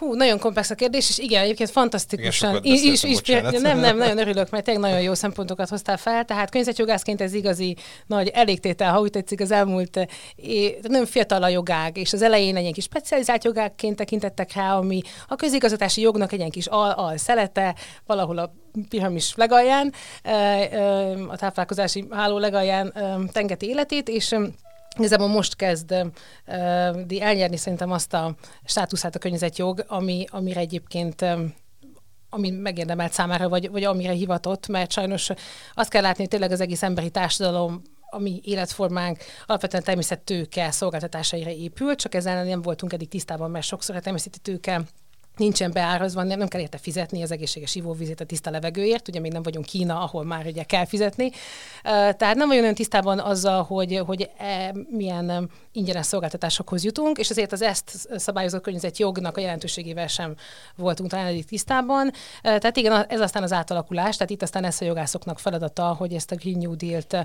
[0.00, 2.58] Hú, nagyon komplex a kérdés, és igen, egyébként fantasztikusan.
[2.62, 3.20] Igen, is, is,
[3.60, 6.24] nem, nem, nagyon örülök, mert tényleg nagyon jó szempontokat hoztál fel.
[6.24, 11.48] Tehát környezetjogászként ez igazi nagy elégtétel, ha úgy tetszik, az elmúlt é, nagyon fiatal a
[11.48, 16.32] jogág, és az elején egy ilyen kis specializált jogákként tekintettek rá, ami a közigazgatási jognak
[16.32, 17.74] egy ilyen kis al, al szelete,
[18.06, 18.54] valahol a
[18.88, 19.92] piramis legalján,
[21.28, 22.92] a táplálkozási háló legalján
[23.32, 24.34] tengeti életét, és
[24.98, 26.06] Igazából most kezd uh,
[27.18, 31.54] elnyerni szerintem azt a státuszát a környezetjog, ami, amire egyébként um,
[32.30, 35.28] ami megérdemelt számára, vagy, vagy amire hivatott, mert sajnos
[35.74, 41.50] azt kell látni, hogy tényleg az egész emberi társadalom a mi életformánk alapvetően természettőke szolgáltatásaira
[41.50, 44.82] épül, csak ezzel nem voltunk eddig tisztában, mert sokszor a természeti tőke
[45.40, 49.32] nincsen beárazva, nem, nem kell érte fizetni az egészséges ivóvizet, a tiszta levegőért, ugye még
[49.32, 51.30] nem vagyunk Kína, ahol már ugye kell fizetni.
[51.82, 57.52] Tehát nem vagyunk olyan tisztában azzal, hogy, hogy e, milyen ingyenes szolgáltatásokhoz jutunk, és azért
[57.52, 60.34] az ezt szabályozó környezet jognak a jelentőségével sem
[60.76, 62.10] voltunk talán eddig tisztában.
[62.42, 66.30] Tehát igen, ez aztán az átalakulás, tehát itt aztán ez a jogászoknak feladata, hogy ezt
[66.30, 67.24] a Green New Deal-t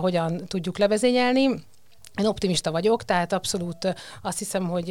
[0.00, 1.48] hogyan tudjuk levezényelni.
[2.18, 4.90] Én optimista vagyok, tehát abszolút azt hiszem, hogy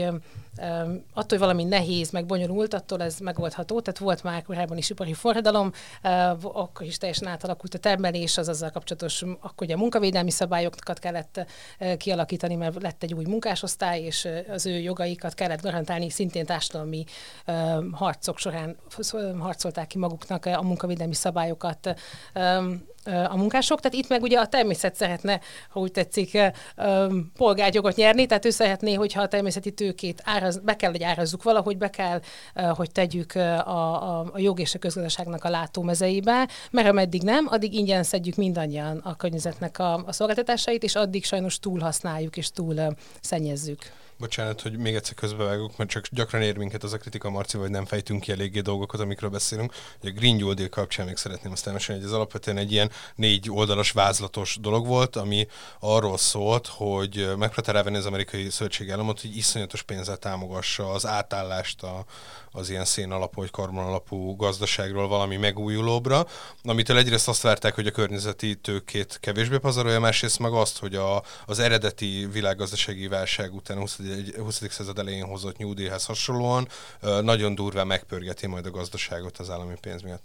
[1.14, 3.82] attól, hogy valami nehéz, meg bonyolult, attól ez megoldható.
[3.82, 5.72] Tehát volt már korábban is ipari forradalom,
[6.42, 11.46] akkor is teljesen átalakult a termelés, az azzal kapcsolatos, akkor ugye a munkavédelmi szabályokat kellett
[11.98, 17.04] kialakítani, mert lett egy új munkásosztály, és az ő jogaikat kellett garantálni, szintén társadalmi
[17.92, 18.78] harcok során
[19.40, 22.00] harcolták ki maguknak a munkavédelmi szabályokat
[23.04, 26.38] a munkások, tehát itt meg ugye a természet szeretne, ha úgy tetszik,
[27.38, 31.78] polgárjogot nyerni, tehát ő szeretné, hogyha a természeti tőkét áraz, be kell, hogy árazzuk valahogy,
[31.78, 32.22] be kell,
[32.76, 37.74] hogy tegyük a, a, a jog és a közgazdaságnak a látómezeibe, mert ameddig nem, addig
[37.74, 42.96] ingyen szedjük mindannyian a környezetnek a, a szolgáltatásait, és addig sajnos túl használjuk és túl
[43.22, 43.80] szennyezzük.
[44.22, 47.70] Bocsánat, hogy még egyszer közbevágok, mert csak gyakran ér minket az a kritika, Marci, hogy
[47.70, 49.74] nem fejtünk ki eléggé dolgokat, amikről beszélünk.
[50.00, 52.92] Hogy a Green New Deal kapcsán még szeretném azt elmesélni, hogy ez alapvetően egy ilyen
[53.16, 55.48] négy oldalas vázlatos dolog volt, ami
[55.80, 62.06] arról szólt, hogy megpróbálta rávenni az amerikai szövetségállamot, hogy iszonyatos pénzzel támogassa az átállást a,
[62.52, 66.28] az ilyen szén alapú vagy karbon alapú gazdaságról valami megújulóbra,
[66.64, 71.24] amitől egyrészt azt várták, hogy a környezeti tőkét kevésbé pazarolja, másrészt meg azt, hogy a,
[71.46, 74.00] az eredeti világgazdasági válság után 20.
[74.38, 74.70] 20.
[74.70, 76.68] század elején hozott nyúdéhez hasonlóan
[77.22, 80.24] nagyon durván megpörgeti majd a gazdaságot az állami pénz miatt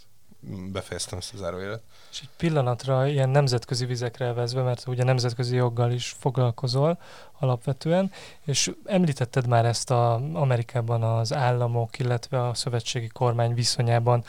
[0.73, 1.83] befejeztem ezt a zárójelet.
[2.11, 6.99] És egy pillanatra ilyen nemzetközi vizekre vezve, mert ugye nemzetközi joggal is foglalkozol
[7.39, 8.13] alapvetően,
[8.45, 14.25] és említetted már ezt a Amerikában az államok, illetve a szövetségi kormány viszonyában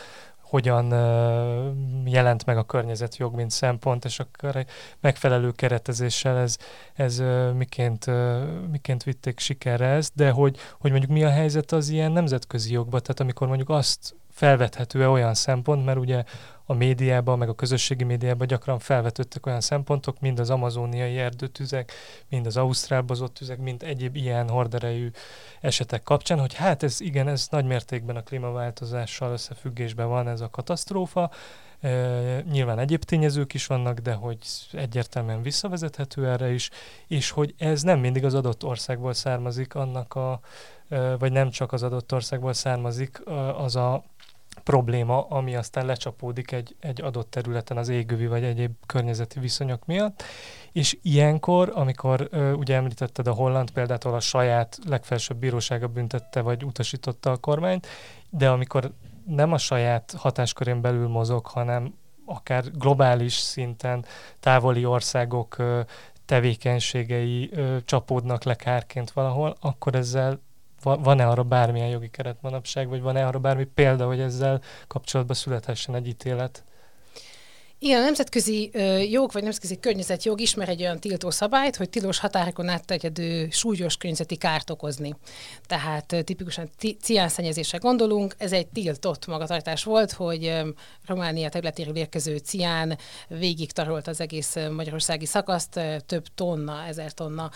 [0.50, 0.90] hogyan
[2.06, 4.66] jelent meg a környezetjog, mint szempont, és akkor
[5.00, 6.58] megfelelő keretezéssel ez,
[6.94, 7.24] ez
[7.56, 8.06] miként,
[8.72, 13.02] miként vitték sikerre ezt, de hogy, hogy mondjuk mi a helyzet az ilyen nemzetközi jogban,
[13.02, 16.24] tehát amikor mondjuk azt felvethető-e olyan szempont, mert ugye
[16.66, 21.92] a médiában, meg a közösségi médiában gyakran felvetődtek olyan szempontok, mind az amazóniai erdőtüzek,
[22.30, 25.10] mind az ausztrál tüzek, mind egyéb ilyen horderejű
[25.62, 30.50] esetek kapcsán, hogy hát ez igen, ez nagy mértékben a klímaváltozással összefüggésben van ez a
[30.50, 31.32] katasztrófa,
[31.80, 31.90] e,
[32.52, 34.38] nyilván egyéb tényezők is vannak, de hogy
[34.72, 36.70] egyértelműen visszavezethető erre is,
[37.08, 40.40] és hogy ez nem mindig az adott országból származik annak a,
[41.20, 43.22] vagy nem csak az adott országból származik
[43.58, 44.04] az a
[44.64, 50.24] probléma, ami aztán lecsapódik egy, egy adott területen az égővi vagy egyéb környezeti viszonyok miatt.
[50.72, 56.42] És ilyenkor, amikor ö, ugye említetted a holland példát, ahol a saját legfelsőbb bírósága büntette
[56.42, 57.88] vagy utasította a kormányt,
[58.30, 58.92] de amikor
[59.26, 64.06] nem a saját hatáskörén belül mozog, hanem akár globális szinten
[64.40, 65.82] távoli országok ö,
[66.26, 70.40] tevékenységei ö, csapódnak le kárként valahol, akkor ezzel
[70.96, 75.96] van-e arra bármilyen jogi keret manapság, vagy van-e arra bármi példa, hogy ezzel kapcsolatban születhessen
[75.96, 76.64] egy ítélet?
[77.80, 78.72] Igen, a nemzetközi
[79.12, 84.36] jog vagy nemzetközi környezetjog ismer egy olyan tiltó szabályt, hogy tilos határokon átterjedő súlyos környezeti
[84.36, 85.16] kárt okozni.
[85.66, 86.70] Tehát tipikusan
[87.02, 90.62] ciánszennyezésre gondolunk, ez egy tiltott magatartás volt, hogy
[91.06, 92.98] Románia területéről érkező cián
[93.28, 97.52] végig tarolt az egész magyarországi szakaszt, több tonna, ezer tonna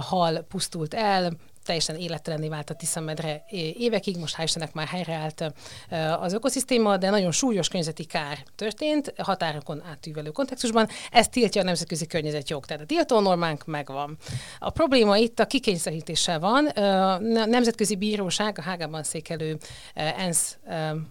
[0.00, 1.32] hal pusztult el,
[1.66, 3.44] teljesen élettelenné vált a Tiszamedre
[3.78, 5.52] évekig, most hál' Istennek már helyreállt
[6.20, 10.88] az ökoszisztéma, de nagyon súlyos környezeti kár történt határokon átűvelő kontextusban.
[11.10, 14.16] Ez tiltja a nemzetközi környezetjog, tehát a tiltó normánk megvan.
[14.58, 16.66] A probléma itt a kikényszerítéssel van.
[16.66, 19.56] A Nemzetközi Bíróság, a Hágában székelő
[19.94, 20.58] ENSZ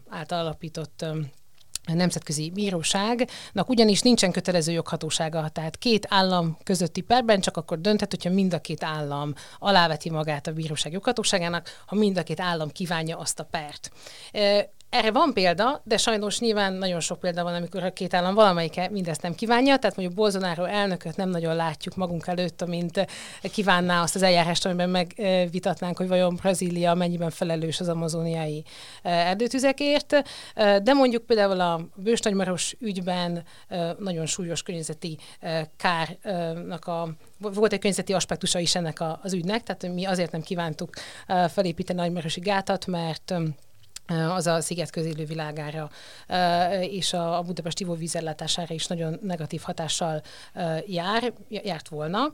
[0.09, 1.05] által alapított
[1.93, 8.29] nemzetközi bíróságnak ugyanis nincsen kötelező joghatósága, tehát két állam közötti perben csak akkor dönthet, hogyha
[8.29, 13.17] mind a két állam aláveti magát a bíróság joghatóságának, ha mind a két állam kívánja
[13.17, 13.91] azt a pert.
[14.95, 18.89] Erre van példa, de sajnos nyilván nagyon sok példa van, amikor a két állam valamelyike
[18.89, 23.05] mindezt nem kívánja, tehát mondjuk Bolsonaro elnököt nem nagyon látjuk magunk előtt, amint
[23.41, 28.63] kívánná azt az eljárást, amiben megvitatnánk, hogy vajon Brazília mennyiben felelős az amazoniai
[29.01, 30.23] erdőtüzekért,
[30.83, 33.43] de mondjuk például a bősnagymaros ügyben
[33.99, 35.17] nagyon súlyos környezeti
[35.77, 40.89] kárnak a volt egy környezeti aspektusa is ennek az ügynek, tehát mi azért nem kívántuk
[41.47, 43.33] felépíteni a nagymarosi gátat, mert
[44.07, 45.89] az a sziget közélő világára
[46.81, 50.21] és a Budapest ivóvízellátására is nagyon negatív hatással
[50.85, 52.31] jár, járt volna.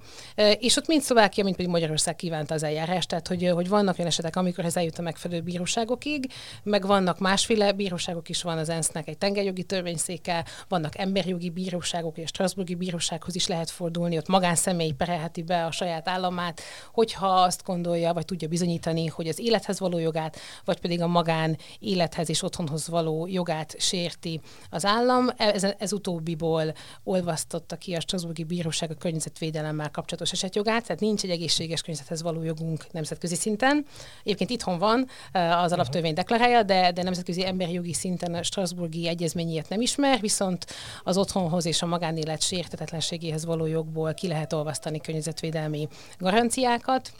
[0.59, 4.09] És ott mind Szlovákia, mind pedig Magyarország kívánta az eljárást, tehát hogy, hogy vannak olyan
[4.09, 6.31] esetek, amikor ez eljut a megfelelő bíróságokig,
[6.63, 12.27] meg vannak másféle bíróságok is, van az ENSZ-nek egy tengerjogi törvényszéke, vannak emberjogi bíróságok, és
[12.27, 16.61] Strasburgi bírósághoz is lehet fordulni, ott magánszemély perelheti be a saját államát,
[16.93, 21.57] hogyha azt gondolja, vagy tudja bizonyítani, hogy az élethez való jogát, vagy pedig a magán
[21.79, 25.27] élethez és otthonhoz való jogát sérti az állam.
[25.37, 31.29] Ez, ez utóbbiból olvasztotta ki a Strasburgi Bíróság a környezetvédelemmel kapcsolatos esetjogát, tehát nincs egy
[31.29, 33.85] egészséges környezethez való jogunk nemzetközi szinten.
[34.23, 39.07] Egyébként itthon van, eh, az alaptörvény deklarálja, de, de nemzetközi emberi jogi szinten a Strasburgi
[39.07, 40.65] egyezmény ilyet nem ismer, viszont
[41.03, 47.11] az otthonhoz és a magánélet sértetetlenségéhez való jogból ki lehet olvasztani környezetvédelmi garanciákat.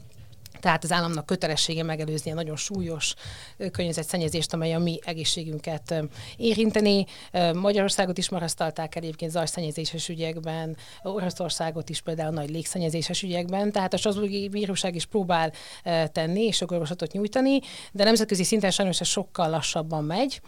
[0.60, 3.14] Tehát az államnak kötelessége megelőzni a nagyon súlyos
[3.72, 6.04] környezetszennyezést, amely a mi egészségünket
[6.38, 7.06] érinteni.
[7.54, 13.98] Magyarországot is marasztalták el egyébként zajszennyezéses ügyekben, Oroszországot is például nagy légszennyezéses ügyekben, tehát a
[13.98, 15.52] Strasburgi Bíróság is próbál
[16.12, 17.60] tenni és jogorvoslatot nyújtani,
[17.92, 20.42] de nemzetközi szinten sajnos ez sokkal lassabban megy,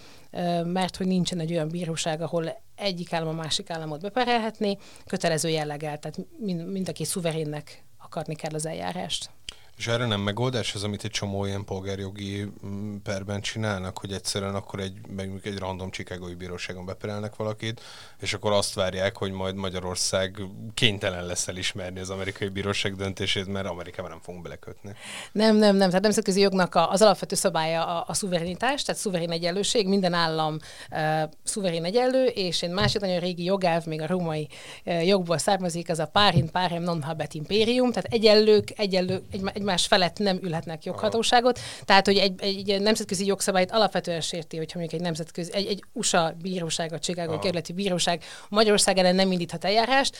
[0.63, 5.99] mert hogy nincsen egy olyan bíróság, ahol egyik állam a másik államot beperelhetni, kötelező jelleggel,
[5.99, 9.29] tehát mind, mind a szuverénnek akarni kell az eljárást.
[9.77, 14.55] És erre nem megoldás az, amit egy csomó ilyen polgárjogi mm, perben csinálnak, hogy egyszerűen
[14.55, 17.81] akkor egy, meg egy random Chicagói bíróságon beperelnek valakit,
[18.19, 20.41] és akkor azt várják, hogy majd Magyarország
[20.73, 24.91] kénytelen lesz elismerni az amerikai bíróság döntését, mert Amerikában nem fogunk belekötni.
[25.31, 25.87] Nem, nem, nem.
[25.87, 30.57] Tehát nemzetközi jognak az alapvető szabálya a, a szuverenitás, tehát szuverén egyenlőség, minden állam
[30.91, 34.47] uh, szuverén egyenlő, és egy másik nagyon régi jogelv, még a római
[34.85, 39.62] uh, jogból származik, az a párhin párhem non habet imperium, tehát egyenlők, egyenlő, egy, egy
[39.63, 41.59] egymás felett nem ülhetnek joghatóságot.
[41.85, 46.35] Tehát, hogy egy, egy nemzetközi jogszabályt alapvetően sérti, hogyha mondjuk egy nemzetközi, egy, egy USA
[46.41, 50.17] bíróság, a Chicago kerületi bíróság Magyarország ellen nem indíthat eljárást.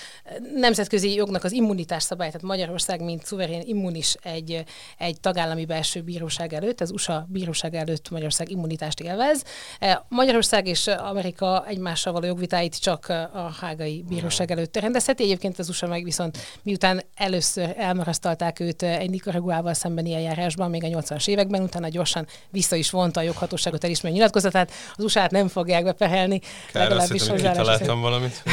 [0.55, 4.63] Nemzetközi jognak az immunitás szabály, tehát Magyarország, mint szuverén immunis egy,
[4.97, 9.43] egy tagállami belső bíróság előtt, az USA bíróság előtt Magyarország immunitást élvez.
[9.79, 15.23] E, Magyarország és Amerika egymással való jogvitáit csak a hágai bíróság előtt rendezheti.
[15.23, 20.87] Egyébként az USA meg viszont miután először elmarasztalták őt egy Nicaraguával szembeni eljárásban még a
[20.87, 24.71] 80-as években, utána gyorsan vissza is vonta a joghatóságot elismerő nyilatkozatát.
[24.95, 26.41] Az usa nem fogják bepehelni.
[26.71, 28.43] legalábbis találtam valamit.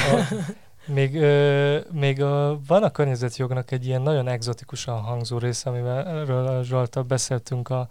[0.87, 7.03] Még, ö, még a, van a környezetjognak egy ilyen nagyon egzotikusan hangzó része, amivel Zsoltal
[7.03, 7.89] beszéltünk a,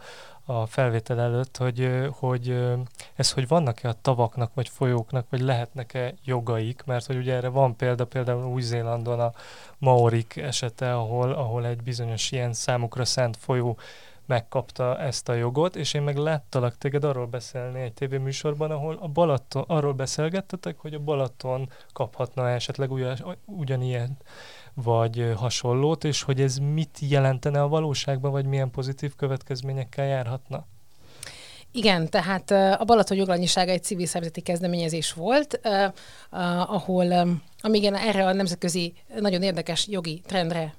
[0.49, 2.65] a felvétel előtt, hogy, hogy
[3.15, 7.75] ez, hogy vannak-e a tavaknak, vagy folyóknak, vagy lehetnek-e jogaik, mert hogy ugye erre van
[7.75, 9.31] példa, például Új-Zélandon a
[9.77, 13.77] Maorik esete, ahol, ahol egy bizonyos ilyen számukra szent folyó
[14.25, 19.07] megkapta ezt a jogot, és én meg láttalak téged arról beszélni egy tévéműsorban, ahol a
[19.07, 22.89] Balaton, arról beszélgettetek, hogy a Balaton kaphatna esetleg
[23.45, 24.17] ugyanilyen
[24.83, 30.65] vagy hasonlót, és hogy ez mit jelentene a valóságban, vagy milyen pozitív következményekkel járhatna?
[31.71, 35.59] Igen, tehát a Balaton joglanyisága egy civil szervezeti kezdeményezés volt,
[36.65, 37.27] ahol
[37.61, 40.73] amíg erre a nemzetközi nagyon érdekes jogi trendre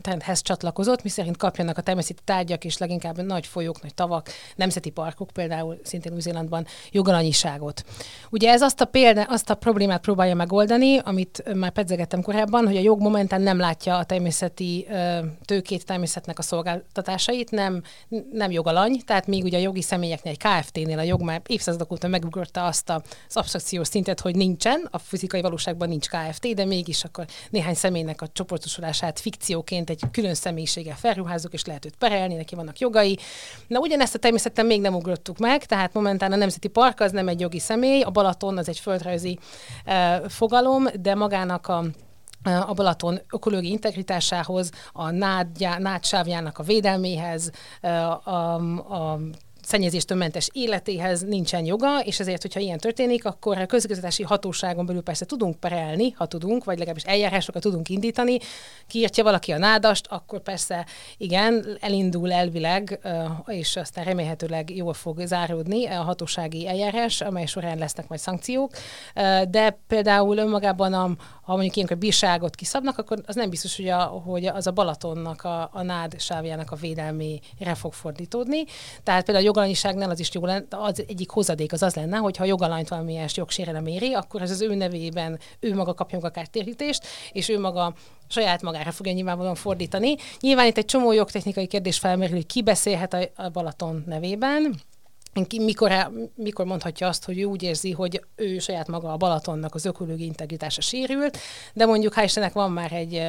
[0.00, 5.30] trendhez csatlakozott, miszerint kapjanak a természeti tárgyak és leginkább nagy folyók, nagy tavak, nemzeti parkok,
[5.32, 7.84] például szintén Új-Zélandban jogalanyiságot.
[8.30, 12.76] Ugye ez azt a, példa, azt a problémát próbálja megoldani, amit már pedzegettem korábban, hogy
[12.76, 14.86] a jog momentán nem látja a természeti
[15.44, 17.82] tőkét, természetnek a szolgáltatásait, nem,
[18.32, 22.08] nem jogalany, tehát még ugye a jogi személyeknél, egy KFT-nél a jog már évszázadok óta
[22.08, 27.26] megugrotta azt az absztrakciós szintet, hogy nincsen, a fizikai valóságban nincs KFT, de mégis akkor
[27.50, 32.78] néhány személynek a csoportosulását fikcióként egy külön személyiséggel felruházunk, és lehet őt perelni, neki vannak
[32.78, 33.18] jogai.
[33.66, 37.28] Na ugyanezt a természetesen még nem ugrottuk meg, tehát momentán a Nemzeti Park az nem
[37.28, 39.38] egy jogi személy, a Balaton az egy földrajzi
[39.86, 41.84] uh, fogalom, de magának a
[42.66, 45.46] a Balaton ökológiai integritásához, a nád,
[45.78, 49.20] nád sávjának a védelméhez, a, a, a
[49.66, 55.02] szennyezéstől mentes életéhez nincsen joga, és ezért, hogyha ilyen történik, akkor a közigazgatási hatóságon belül
[55.02, 58.38] persze tudunk perelni, ha tudunk, vagy legalábbis eljárásokat tudunk indítani.
[58.86, 60.86] Kiírtja valaki a nádast, akkor persze
[61.16, 63.00] igen, elindul elvileg,
[63.46, 68.70] és aztán remélhetőleg jól fog záródni a hatósági eljárás, amely során lesznek majd szankciók.
[69.48, 71.10] De például önmagában, a,
[71.42, 75.42] ha mondjuk ilyenkor bírságot kiszabnak, akkor az nem biztos, hogy, a, hogy az a Balatonnak,
[75.42, 78.64] a, a nád sávjának a védelmére fog fordítódni.
[79.02, 82.36] Tehát például a jogalanyiságnál az is jó lenne, az egyik hozadék az az lenne, hogy
[82.36, 87.06] ha jogalanyt valamilyen jogsérelem éri, akkor ez az ő nevében ő maga kapja a kártérítést,
[87.32, 87.94] és ő maga
[88.28, 90.14] saját magára fogja nyilvánvalóan fordítani.
[90.40, 94.74] Nyilván itt egy csomó jogtechnikai kérdés felmerül, hogy ki beszélhet a Balaton nevében,
[95.58, 99.84] mikor, mikor mondhatja azt, hogy ő úgy érzi, hogy ő saját maga a Balatonnak az
[99.84, 101.38] ökológiai integritása sérült,
[101.72, 103.22] de mondjuk hál' Istennek van már egy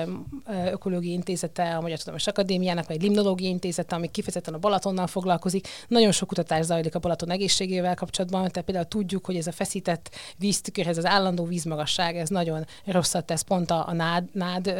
[0.71, 5.67] ökológiai intézete a Magyar Tudományos Akadémiának, vagy egy limnológiai intézete, ami kifejezetten a Balatonnal foglalkozik.
[5.87, 10.09] Nagyon sok kutatás zajlik a Balaton egészségével kapcsolatban, tehát például tudjuk, hogy ez a feszített
[10.37, 14.73] víztükörhez, az állandó vízmagasság, ez nagyon rosszat tesz pont a, a nád, nád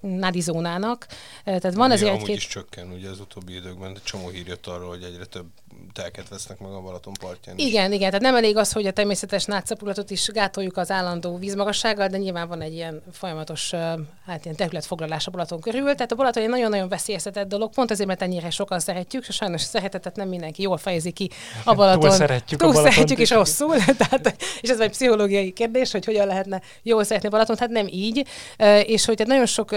[0.00, 1.06] nádizónának.
[1.44, 2.36] Tehát van azért egy-két...
[2.36, 5.46] is csökken, ugye az utóbbi időkben csomó hír jött arról, hogy egyre több
[5.92, 7.58] telket vesznek meg a Balaton partján.
[7.58, 7.64] Is.
[7.64, 12.08] Igen, igen, tehát nem elég az, hogy a természetes nátszapulatot is gátoljuk az állandó vízmagassággal,
[12.08, 13.70] de nyilván van egy ilyen folyamatos
[14.26, 15.94] hát ilyen területfoglalás a Balaton körül.
[15.94, 19.60] Tehát a Balaton egy nagyon-nagyon veszélyeztetett dolog, pont azért, mert ennyire sokan szeretjük, és sajnos
[19.60, 21.30] szeretetet nem mindenki jól fejezi ki
[21.64, 22.00] a Balaton.
[22.00, 23.76] Túl szeretjük túl a Balatont szeretjük is rosszul,
[24.08, 27.86] tehát, és ez egy pszichológiai kérdés, hogy hogyan lehetne jól szeretni a Balaton, hát nem
[27.90, 28.26] így,
[28.86, 29.74] és hogy nagyon sok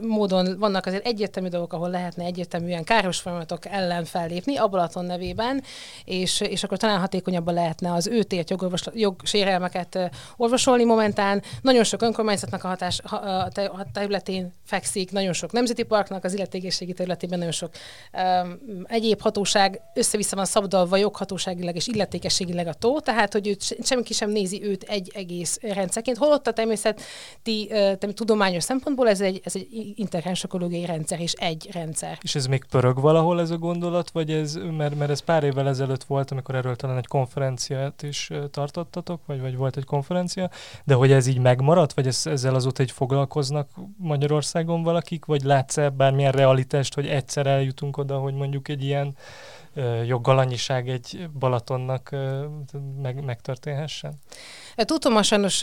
[0.00, 5.62] módon vannak azért egyértelmű dolgok, ahol lehetne egyértelműen káros folyamatok ellen fellépni a Balaton nevében,
[6.04, 8.54] és, és akkor talán hatékonyabban lehetne az ő tért
[8.94, 11.42] jogsérelmeket orvosolni momentán.
[11.60, 13.00] Nagyon sok önkormányzatnak a, hatás,
[13.54, 17.70] a területén fekszik, nagyon sok nemzeti parknak az illetékességi területében nagyon sok
[18.12, 24.02] um, egyéb hatóság össze-vissza van szabdalva joghatóságilag és illetékességileg a tó, tehát hogy őt, semmi
[24.08, 29.56] sem nézi őt egy egész rendszerként, holott a természeti uh, tudományos szempontból ez egy, ez
[29.56, 29.94] egy
[30.42, 32.18] ökológiai rendszer és egy rendszer.
[32.22, 35.68] És ez még pörög valahol ez a gondolat, vagy ez, mert, mert ez pár évvel
[35.68, 40.50] ezelőtt volt, amikor erről talán egy konferenciát is tartottatok, vagy, vagy volt egy konferencia,
[40.84, 45.90] de hogy ez így megmaradt, vagy ez, ezzel azóta egy foglalkoznak Magyarországon valakik, vagy látsz-e
[45.90, 49.16] bármilyen realitást, hogy egyszer eljutunk oda, hogy mondjuk egy ilyen
[50.06, 52.10] joggalanyiság egy Balatonnak
[53.02, 54.14] meg, megtörténhessen?
[54.76, 55.62] Tudom, sajnos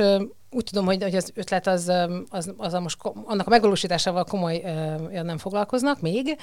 [0.49, 1.91] úgy tudom, hogy, hogy az ötlet az,
[2.29, 4.57] az, az a most annak a megvalósításával komoly
[5.11, 6.37] nem foglalkoznak még.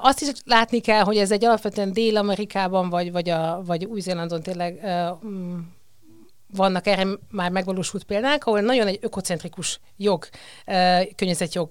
[0.00, 4.80] Azt is látni kell, hogy ez egy alapvetően Dél-Amerikában vagy, vagy, a, vagy Új-Zélandon tényleg
[5.26, 5.58] mm,
[6.54, 10.28] vannak erre már megvalósult példák, ahol nagyon egy ökocentrikus jog,
[11.16, 11.70] környezetjog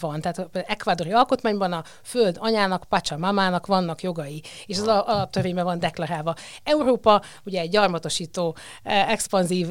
[0.00, 0.20] van.
[0.20, 6.34] Tehát ekvádori alkotmányban a föld anyának, pacsa mamának vannak jogai, és az alaptörvényben van deklarálva.
[6.64, 9.68] Európa ugye egy gyarmatosító, expanzív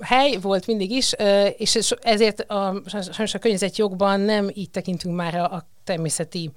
[0.00, 1.12] hely volt mindig is,
[1.56, 6.50] és ezért a, sajnos a környezetjogban nem így tekintünk már a természeti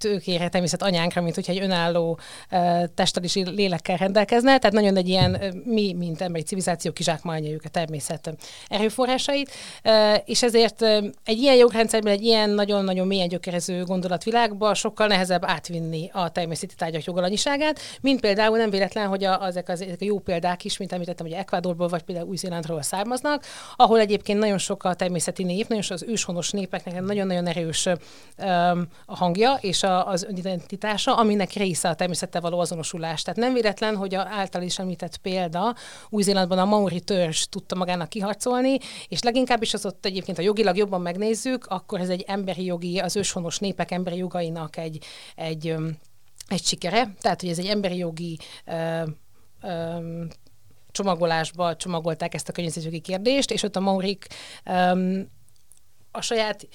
[0.00, 2.18] tőkére, természet anyánkra, mint hogyha egy önálló
[2.50, 4.58] uh, testtel és lélekkel rendelkezne.
[4.58, 8.34] Tehát nagyon egy ilyen, mi, mint emberi civilizáció kizsákmányoljuk a természet
[8.68, 9.50] erőforrásait,
[9.84, 10.82] uh, és ezért
[11.24, 17.04] egy ilyen jogrendszerben, egy ilyen nagyon-nagyon mélyen gyökerező gondolatvilágba sokkal nehezebb átvinni a természeti tárgyak
[17.04, 20.92] jogalanyiságát, mint például nem véletlen, hogy a, ezek, az, ezek a jó példák is, mint
[20.92, 23.44] említettem, hogy Ecuadorból vagy például Új-Zélandról származnak,
[23.76, 28.86] ahol egyébként nagyon sok a természeti nép, nagyon sok az őshonos népeknek nagyon-nagyon erős um,
[29.06, 33.22] a hangja, és a a, az önidentitása, aminek része a természettel való azonosulás.
[33.22, 35.74] Tehát nem véletlen, hogy a által is említett példa,
[36.08, 38.78] Új-Zélandban a Maori törzs tudta magának kiharcolni,
[39.08, 42.98] és leginkább is az ott egyébként, a jogilag jobban megnézzük, akkor ez egy emberi jogi,
[42.98, 45.04] az őshonos népek emberi jogainak egy,
[45.36, 45.74] egy,
[46.48, 47.14] egy sikere.
[47.20, 49.02] Tehát, hogy ez egy emberi jogi ö,
[49.62, 49.98] ö,
[50.90, 54.26] csomagolásba csomagolták ezt a környezetjogi kérdést, és ott a Maurik
[56.10, 56.68] a saját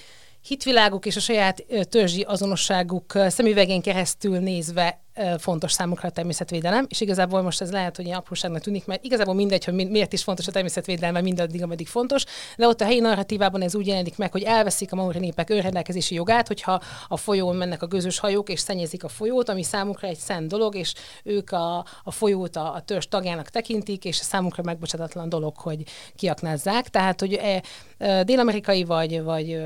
[0.48, 5.00] hitviláguk és a saját törzsi azonosságuk szemüvegén keresztül nézve
[5.38, 9.34] fontos számukra a természetvédelem, és igazából most ez lehet, hogy ilyen apróságnak tűnik, mert igazából
[9.34, 12.24] mindegy, hogy miért is fontos a természetvédelem, mindaddig, ameddig fontos,
[12.58, 16.16] de ott a helyi narratívában ez úgy jelenik meg, hogy elveszik a maori népek önrendelkezési
[16.16, 20.18] jogát, hogyha a folyón mennek a közös hajók, és szennyezik a folyót, ami számukra egy
[20.18, 20.94] szent dolog, és
[21.24, 25.84] ők a, a folyót a, a törzs tagjának tekintik, és számukra megbocsátatlan dolog, hogy
[26.16, 26.90] kiaknázzák.
[26.90, 27.64] Tehát, hogy e,
[27.98, 29.60] e, dél-amerikai vagy, vagy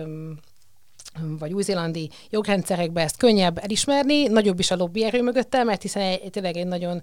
[1.40, 6.58] vagy új-zélandi jogrendszerekben ezt könnyebb elismerni, nagyobb is a lobbyerő mögötte, mert hiszen egy, tényleg
[6.58, 7.02] egy nagyon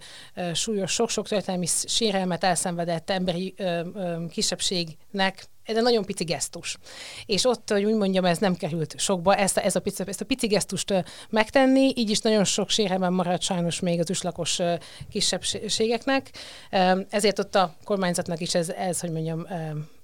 [0.52, 6.76] súlyos, sok-sok történelmi sérelmet elszenvedett emberi uh, uh, kisebbségnek ez nagyon pici gesztus.
[7.26, 10.20] És ott, hogy úgy mondjam, ez nem került sokba, ezt a, ez a pici, ezt
[10.20, 14.58] a pici gesztust megtenni, így is nagyon sok sérelmen maradt sajnos még az őslakos
[15.10, 16.30] kisebbségeknek.
[17.10, 19.46] Ezért ott a kormányzatnak is ez, ez hogy mondjam,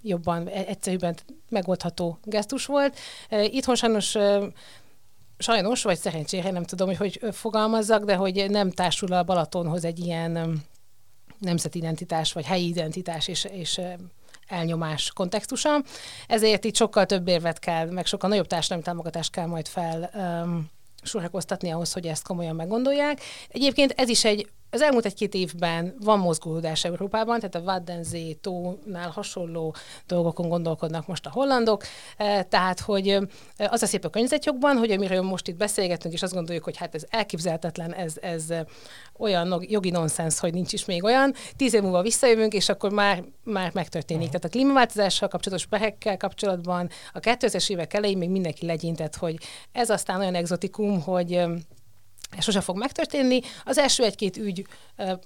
[0.02, 1.16] jobban, e, egyszerűbben
[1.48, 2.98] megoldható gesztus volt.
[3.30, 4.16] Itthon sajnos
[5.38, 9.98] sajnos, vagy szerencsére, nem tudom, hogy hogy fogalmazzak, de hogy nem társul a Balatonhoz egy
[9.98, 10.62] ilyen
[11.38, 13.80] nemzeti identitás, vagy helyi identitás, és, és
[14.52, 15.82] elnyomás kontextusa.
[16.26, 20.70] Ezért itt sokkal több érvet kell, meg sokkal nagyobb társadalmi támogatást kell majd fel um,
[21.60, 23.20] ahhoz, hogy ezt komolyan meggondolják.
[23.48, 29.10] Egyébként ez is egy az elmúlt egy-két évben van mozgódás Európában, tehát a Waddenzé tónál
[29.10, 29.74] hasonló
[30.06, 31.84] dolgokon gondolkodnak most a hollandok,
[32.16, 33.18] e, tehát hogy
[33.56, 36.94] az a szép a környezetjogban, hogy amiről most itt beszélgetünk, és azt gondoljuk, hogy hát
[36.94, 38.44] ez elképzelhetetlen, ez, ez
[39.18, 41.34] olyan jogi nonsens, hogy nincs is még olyan.
[41.56, 44.26] Tíz év múlva visszajövünk, és akkor már, már megtörténik.
[44.26, 49.36] Tehát a klímaváltozással kapcsolatos pehekkel kapcsolatban a 2000-es évek elején még mindenki legyintett, hogy
[49.72, 51.44] ez aztán olyan exotikum, hogy
[52.36, 53.40] ez sose fog megtörténni.
[53.64, 54.66] Az első egy-két ügy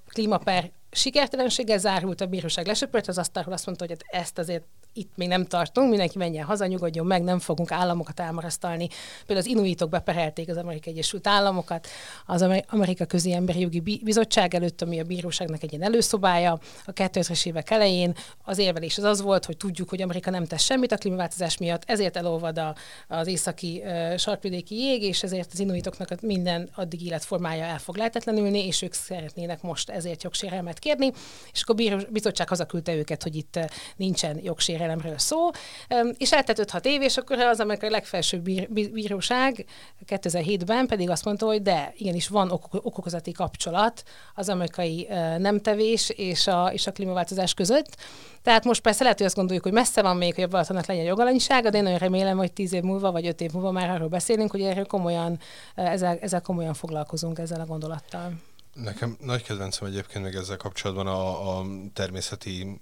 [0.09, 4.65] klímaper sikertelenséggel zárult, a bíróság lesöpört az asztalról, azt mondta, hogy hát ezt azért
[4.97, 8.89] itt még nem tartunk, mindenki menjen haza, nyugodjon meg, nem fogunk államokat elmarasztalni.
[9.27, 11.87] Például az inuitok beperelték az Amerikai Egyesült Államokat,
[12.27, 17.47] az Amerika Közi Emberi Jogi Bizottság előtt, ami a bíróságnak egy ilyen előszobája a 2000-es
[17.47, 18.15] évek elején.
[18.45, 21.83] Az érvelés az az volt, hogy tudjuk, hogy Amerika nem tesz semmit a klímaváltozás miatt,
[21.87, 22.75] ezért elolvad a,
[23.09, 28.67] az északi uh, sarkvidéki jég, és ezért az inuitoknak minden addig életformája el fog lehetetlenülni,
[28.67, 31.13] és ők szeretnének most ezért jogsérelmet kérni,
[31.53, 33.59] és akkor a bizottság hazaküldte őket, hogy itt
[33.97, 35.51] nincsen jogsérelem védelemről szó,
[36.17, 39.65] és eltett 5-6 év, és akkor az amerikai legfelsőbb bíróság
[40.07, 44.03] 2007-ben pedig azt mondta, hogy de, igenis van ok- okokozati kapcsolat
[44.35, 45.09] az amerikai
[45.39, 47.97] nemtevés és a, és a klímaváltozás között.
[48.43, 51.05] Tehát most persze lehet, hogy azt gondoljuk, hogy messze van még, hogy a Balatonnak legyen
[51.05, 54.09] jogalanyisága, de én nagyon remélem, hogy 10 év múlva vagy 5 év múlva már arról
[54.09, 55.39] beszélünk, hogy erről komolyan,
[55.75, 58.33] ezzel, ezzel komolyan foglalkozunk ezzel a gondolattal.
[58.83, 62.81] Nekem nagy kedvencem egyébként még ezzel kapcsolatban a, a természeti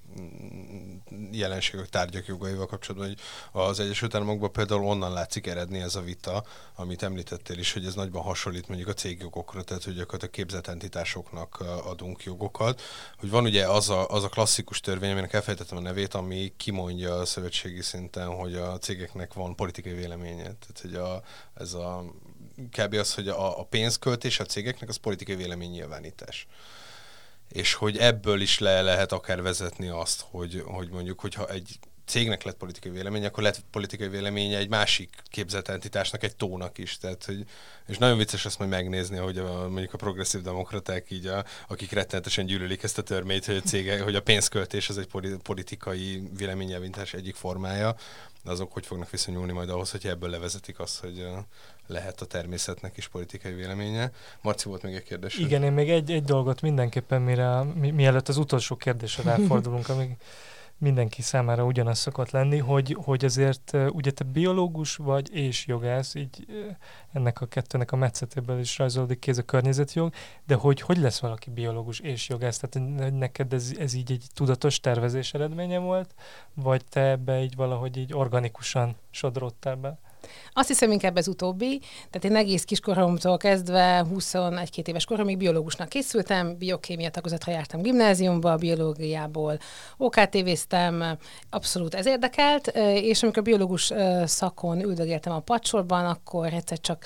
[1.30, 3.18] jelenségek, tárgyak jogaival kapcsolatban, hogy
[3.62, 7.94] az Egyesült Államokban például onnan látszik eredni ez a vita, amit említettél is, hogy ez
[7.94, 12.82] nagyban hasonlít mondjuk a cégjogokra, tehát hogy gyakorlatilag képzett entitásoknak adunk jogokat.
[13.18, 17.14] Hogy van ugye az a, az a klasszikus törvény, aminek elfejtettem a nevét, ami kimondja
[17.14, 20.42] a szövetségi szinten, hogy a cégeknek van politikai véleménye.
[20.42, 21.22] Tehát, hogy a,
[21.54, 22.04] ez a
[22.70, 22.94] kb.
[22.94, 26.46] az, hogy a, a pénzköltés a cégeknek az politikai véleménynyilvánítás.
[27.48, 32.42] És hogy ebből is le lehet akár vezetni azt, hogy, hogy mondjuk, hogyha egy cégnek
[32.42, 36.98] lett politikai véleménye, akkor lett politikai véleménye egy másik képzett entitásnak, egy tónak is.
[36.98, 37.44] Tehát, hogy,
[37.86, 41.92] és nagyon vicces ezt majd megnézni, hogy a, mondjuk a progresszív demokraták, így a, akik
[41.92, 45.08] rettenetesen gyűlölik ezt a törvényt, hogy a cége, hogy a pénzköltés az egy
[45.42, 47.96] politikai véleményelvintás egyik formája,
[48.42, 51.26] de azok hogy fognak viszonyulni majd ahhoz, hogy ebből levezetik azt, hogy
[51.86, 54.10] lehet a természetnek is politikai véleménye.
[54.40, 55.38] Marci, volt még egy kérdés?
[55.38, 60.16] Igen, én még egy, egy dolgot mindenképpen, mire, mi, mielőtt az utolsó kérdésre ráfordulunk, amíg
[60.78, 66.46] mindenki számára ugyanaz szokott lenni, hogy, hogy azért ugye te biológus vagy és jogász, így
[67.12, 70.12] ennek a kettőnek a metszetéből is rajzolódik ki ez a környezetjog,
[70.46, 72.58] de hogy hogy lesz valaki biológus és jogász?
[72.58, 76.14] Tehát neked ez, ez így egy tudatos tervezés eredménye volt,
[76.54, 79.98] vagy te ebbe így valahogy így organikusan sodrottál be?
[80.52, 86.56] Azt hiszem inkább ez utóbbi, tehát én egész kiskoromtól kezdve 21-2 éves koromig biológusnak készültem,
[86.58, 89.58] biokémia tagozatra jártam gimnáziumba, biológiából
[89.96, 91.18] OKTV-ztem,
[91.50, 93.92] abszolút ez érdekelt, és amikor biológus
[94.24, 97.04] szakon üldögéltem a pacsorban, akkor egyszer csak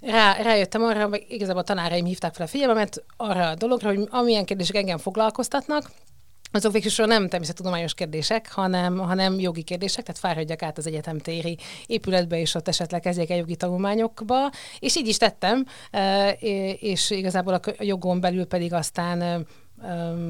[0.00, 4.08] rá, rájöttem arra, hogy igazából a tanáraim hívták fel a figyelmemet arra a dologra, hogy
[4.10, 5.90] amilyen kérdések engem foglalkoztatnak,
[6.50, 11.58] azok végül nem természettudományos kérdések, hanem, hanem jogi kérdések, tehát fáradjak át az egyetem téri
[11.86, 15.66] épületbe, és ott esetleg kezdjek el jogi tanulmányokba, és így is tettem,
[16.78, 19.46] és igazából a jogon belül pedig aztán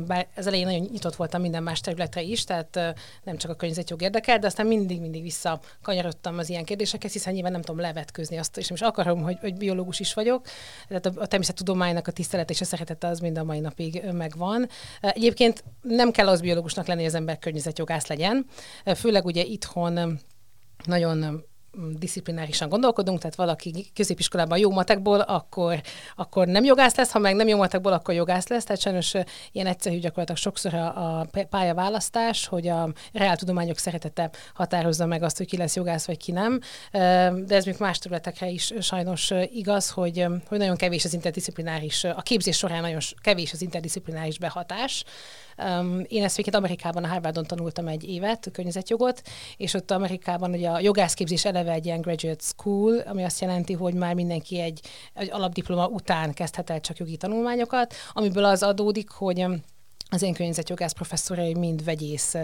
[0.06, 2.94] bár az elején nagyon nyitott voltam minden más területre is, tehát
[3.24, 7.60] nem csak a környezetjog érdekel, de aztán mindig-mindig visszakanyarodtam az ilyen kérdésekhez, hiszen nyilván nem
[7.60, 10.46] tudom levetközni azt, és nem is akarom, hogy, hogy biológus is vagyok.
[10.88, 14.68] Tehát a, a természettudománynak a tisztelet és a szeretete az mind a mai napig megvan.
[15.00, 18.46] Egyébként nem kell az biológusnak lenni, hogy az ember környezetjogász legyen.
[18.96, 20.18] Főleg ugye itthon
[20.84, 21.44] nagyon
[21.98, 25.80] disziplinárisan gondolkodunk, tehát valaki középiskolában jó matekból, akkor,
[26.16, 28.64] akkor nem jogász lesz, ha meg nem jó matekból, akkor jogász lesz.
[28.64, 29.14] Tehát sajnos
[29.52, 35.46] ilyen egyszerű gyakorlatilag sokszor a, a pályaválasztás, hogy a reáltudományok szeretete határozza meg azt, hogy
[35.46, 36.60] ki lesz jogász, vagy ki nem.
[37.46, 42.22] De ez még más területekre is sajnos igaz, hogy, hogy nagyon kevés az interdisziplináris, a
[42.22, 45.04] képzés során nagyon kevés az interdisziplináris behatás.
[46.06, 49.22] Én ezt végét Amerikában, a Harvardon tanultam egy évet, környezetjogot,
[49.56, 53.94] és ott Amerikában ugye a jogászképzés eleve egy ilyen graduate school, ami azt jelenti, hogy
[53.94, 54.80] már mindenki egy,
[55.14, 59.46] egy alapdiploma után kezdhet el csak jogi tanulmányokat, amiből az adódik, hogy
[60.10, 62.34] az én környezetjogász professzorai mind vegyész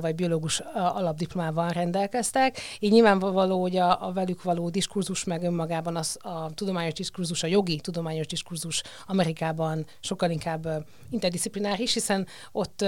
[0.00, 2.58] vagy biológus alapdiplomával rendelkeztek.
[2.78, 7.46] Így nyilvánvaló, hogy a, a velük való diskurzus meg önmagában az, a tudományos diskurzus, a
[7.46, 12.84] jogi tudományos diskurzus Amerikában sokkal inkább interdisziplináris, hiszen ott,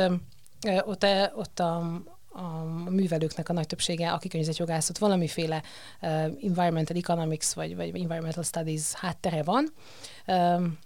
[0.85, 2.03] ott, ott a,
[2.37, 5.63] a művelőknek a nagy többsége, aki környezetjogászat, valamiféle
[6.03, 6.11] uh,
[6.43, 9.73] environmental economics vagy, vagy environmental studies háttere van.
[10.27, 10.79] Um,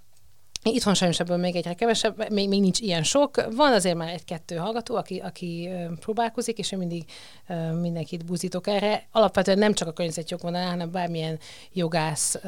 [0.63, 3.55] Itthon sajnos ebből még egyre kevesebb, még, még nincs ilyen sok.
[3.57, 5.69] Van azért már egy-kettő hallgató, aki, aki
[6.01, 7.05] próbálkozik, és én mindig
[7.81, 9.07] mindenkit buzítok erre.
[9.13, 11.39] Alapvetően nem csak a környezetjog van, hanem bármilyen
[11.73, 12.41] jogász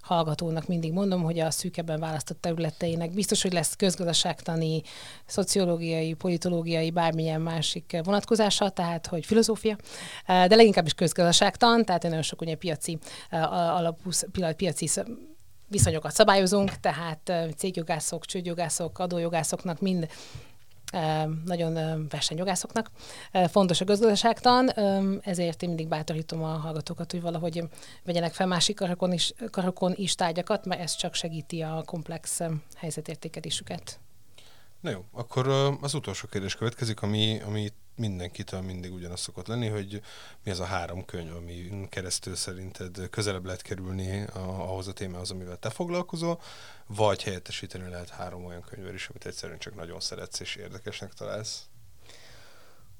[0.00, 4.82] hallgatónak mindig mondom, hogy a szűkebben választott területeinek biztos, hogy lesz közgazdaságtani,
[5.26, 9.76] szociológiai, politológiai, bármilyen másik vonatkozása, tehát hogy filozófia,
[10.26, 12.98] de leginkább is közgazdaságtan, tehát nagyon sok ugye piaci
[13.30, 14.10] alapú,
[14.56, 14.88] piaci
[15.70, 20.08] viszonyokat szabályozunk, tehát cégjogászok, csődjogászok, adójogászoknak mind
[21.44, 22.90] nagyon versenyjogászoknak.
[23.48, 24.68] Fontos a gazdaságtan,
[25.22, 27.62] ezért én mindig bátorítom a hallgatókat, hogy valahogy
[28.04, 32.40] vegyenek fel másik karokon is, karokon is tárgyakat, mert ez csak segíti a komplex
[32.76, 34.00] helyzetértékelésüket.
[34.80, 35.48] Na jó, akkor
[35.80, 37.68] az utolsó kérdés következik, ami, ami
[38.00, 40.00] mindenkitől mindig ugyanaz szokott lenni, hogy
[40.44, 45.30] mi az a három könyv, ami keresztül szerinted közelebb lehet kerülni a, ahhoz a témához,
[45.30, 46.40] amivel te foglalkozol,
[46.86, 51.62] vagy helyettesíteni lehet három olyan könyvvel is, amit egyszerűen csak nagyon szeretsz és érdekesnek találsz.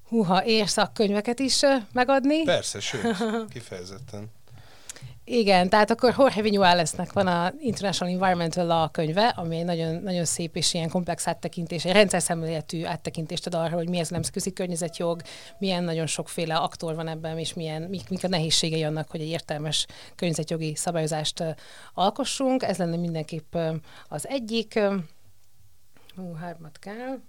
[0.07, 1.59] Húha, érsz szakkönyveket is
[1.93, 2.43] megadni?
[2.43, 3.17] Persze, sőt,
[3.53, 4.31] kifejezetten.
[5.23, 10.25] Igen, tehát akkor Jorge Viñualesnek van a International Environmental Law könyve, ami egy nagyon, nagyon
[10.25, 14.53] szép és ilyen komplex áttekintés, egy rendszer szemléletű áttekintést ad arra, hogy mi ez nemzetközi
[14.53, 15.21] környezetjog,
[15.57, 19.27] milyen nagyon sokféle aktor van ebben, és milyen, mik, mik a nehézségei annak, hogy egy
[19.27, 19.85] értelmes
[20.15, 21.43] környezetjogi szabályozást
[21.93, 22.63] alkossunk.
[22.63, 23.57] Ez lenne mindenképp
[24.07, 24.79] az egyik.
[26.15, 27.19] Hú, hármat kell.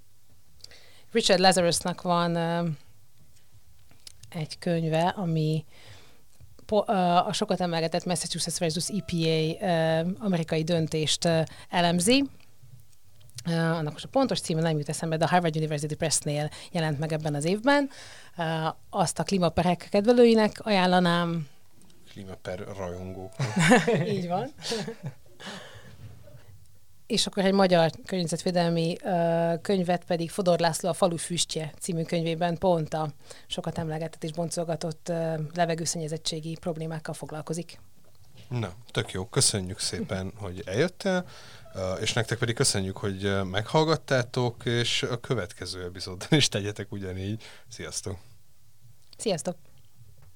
[1.13, 2.37] Richard Lazarusnak van
[4.31, 5.65] egy könyve, ami
[6.81, 9.67] a sokat emelgetett Massachusetts versus EPA
[10.19, 11.29] amerikai döntést
[11.71, 12.25] elemzi,
[13.47, 16.99] Uh, annak most a pontos címe nem jut eszembe, de a Harvard University Press-nél jelent
[16.99, 17.91] meg ebben az évben.
[18.37, 21.49] Uh, azt a klímaperek kedvelőinek ajánlanám.
[22.11, 23.31] Klímaper rajongó.
[24.17, 24.53] Így van
[27.13, 32.59] és akkor egy magyar környezetvédelmi uh, könyvet pedig Fodor László a Falu füstje című könyvében
[32.59, 33.11] pont a
[33.47, 37.81] sokat emlegetett és boncolgatott uh, levegőszennyezettségi problémákkal foglalkozik.
[38.49, 39.25] Na, tök jó.
[39.25, 41.25] Köszönjük szépen, hogy eljöttél,
[42.01, 47.43] és nektek pedig köszönjük, hogy meghallgattátok, és a következő epizódban is tegyetek ugyanígy.
[47.69, 48.19] Sziasztok!
[49.17, 49.57] Sziasztok!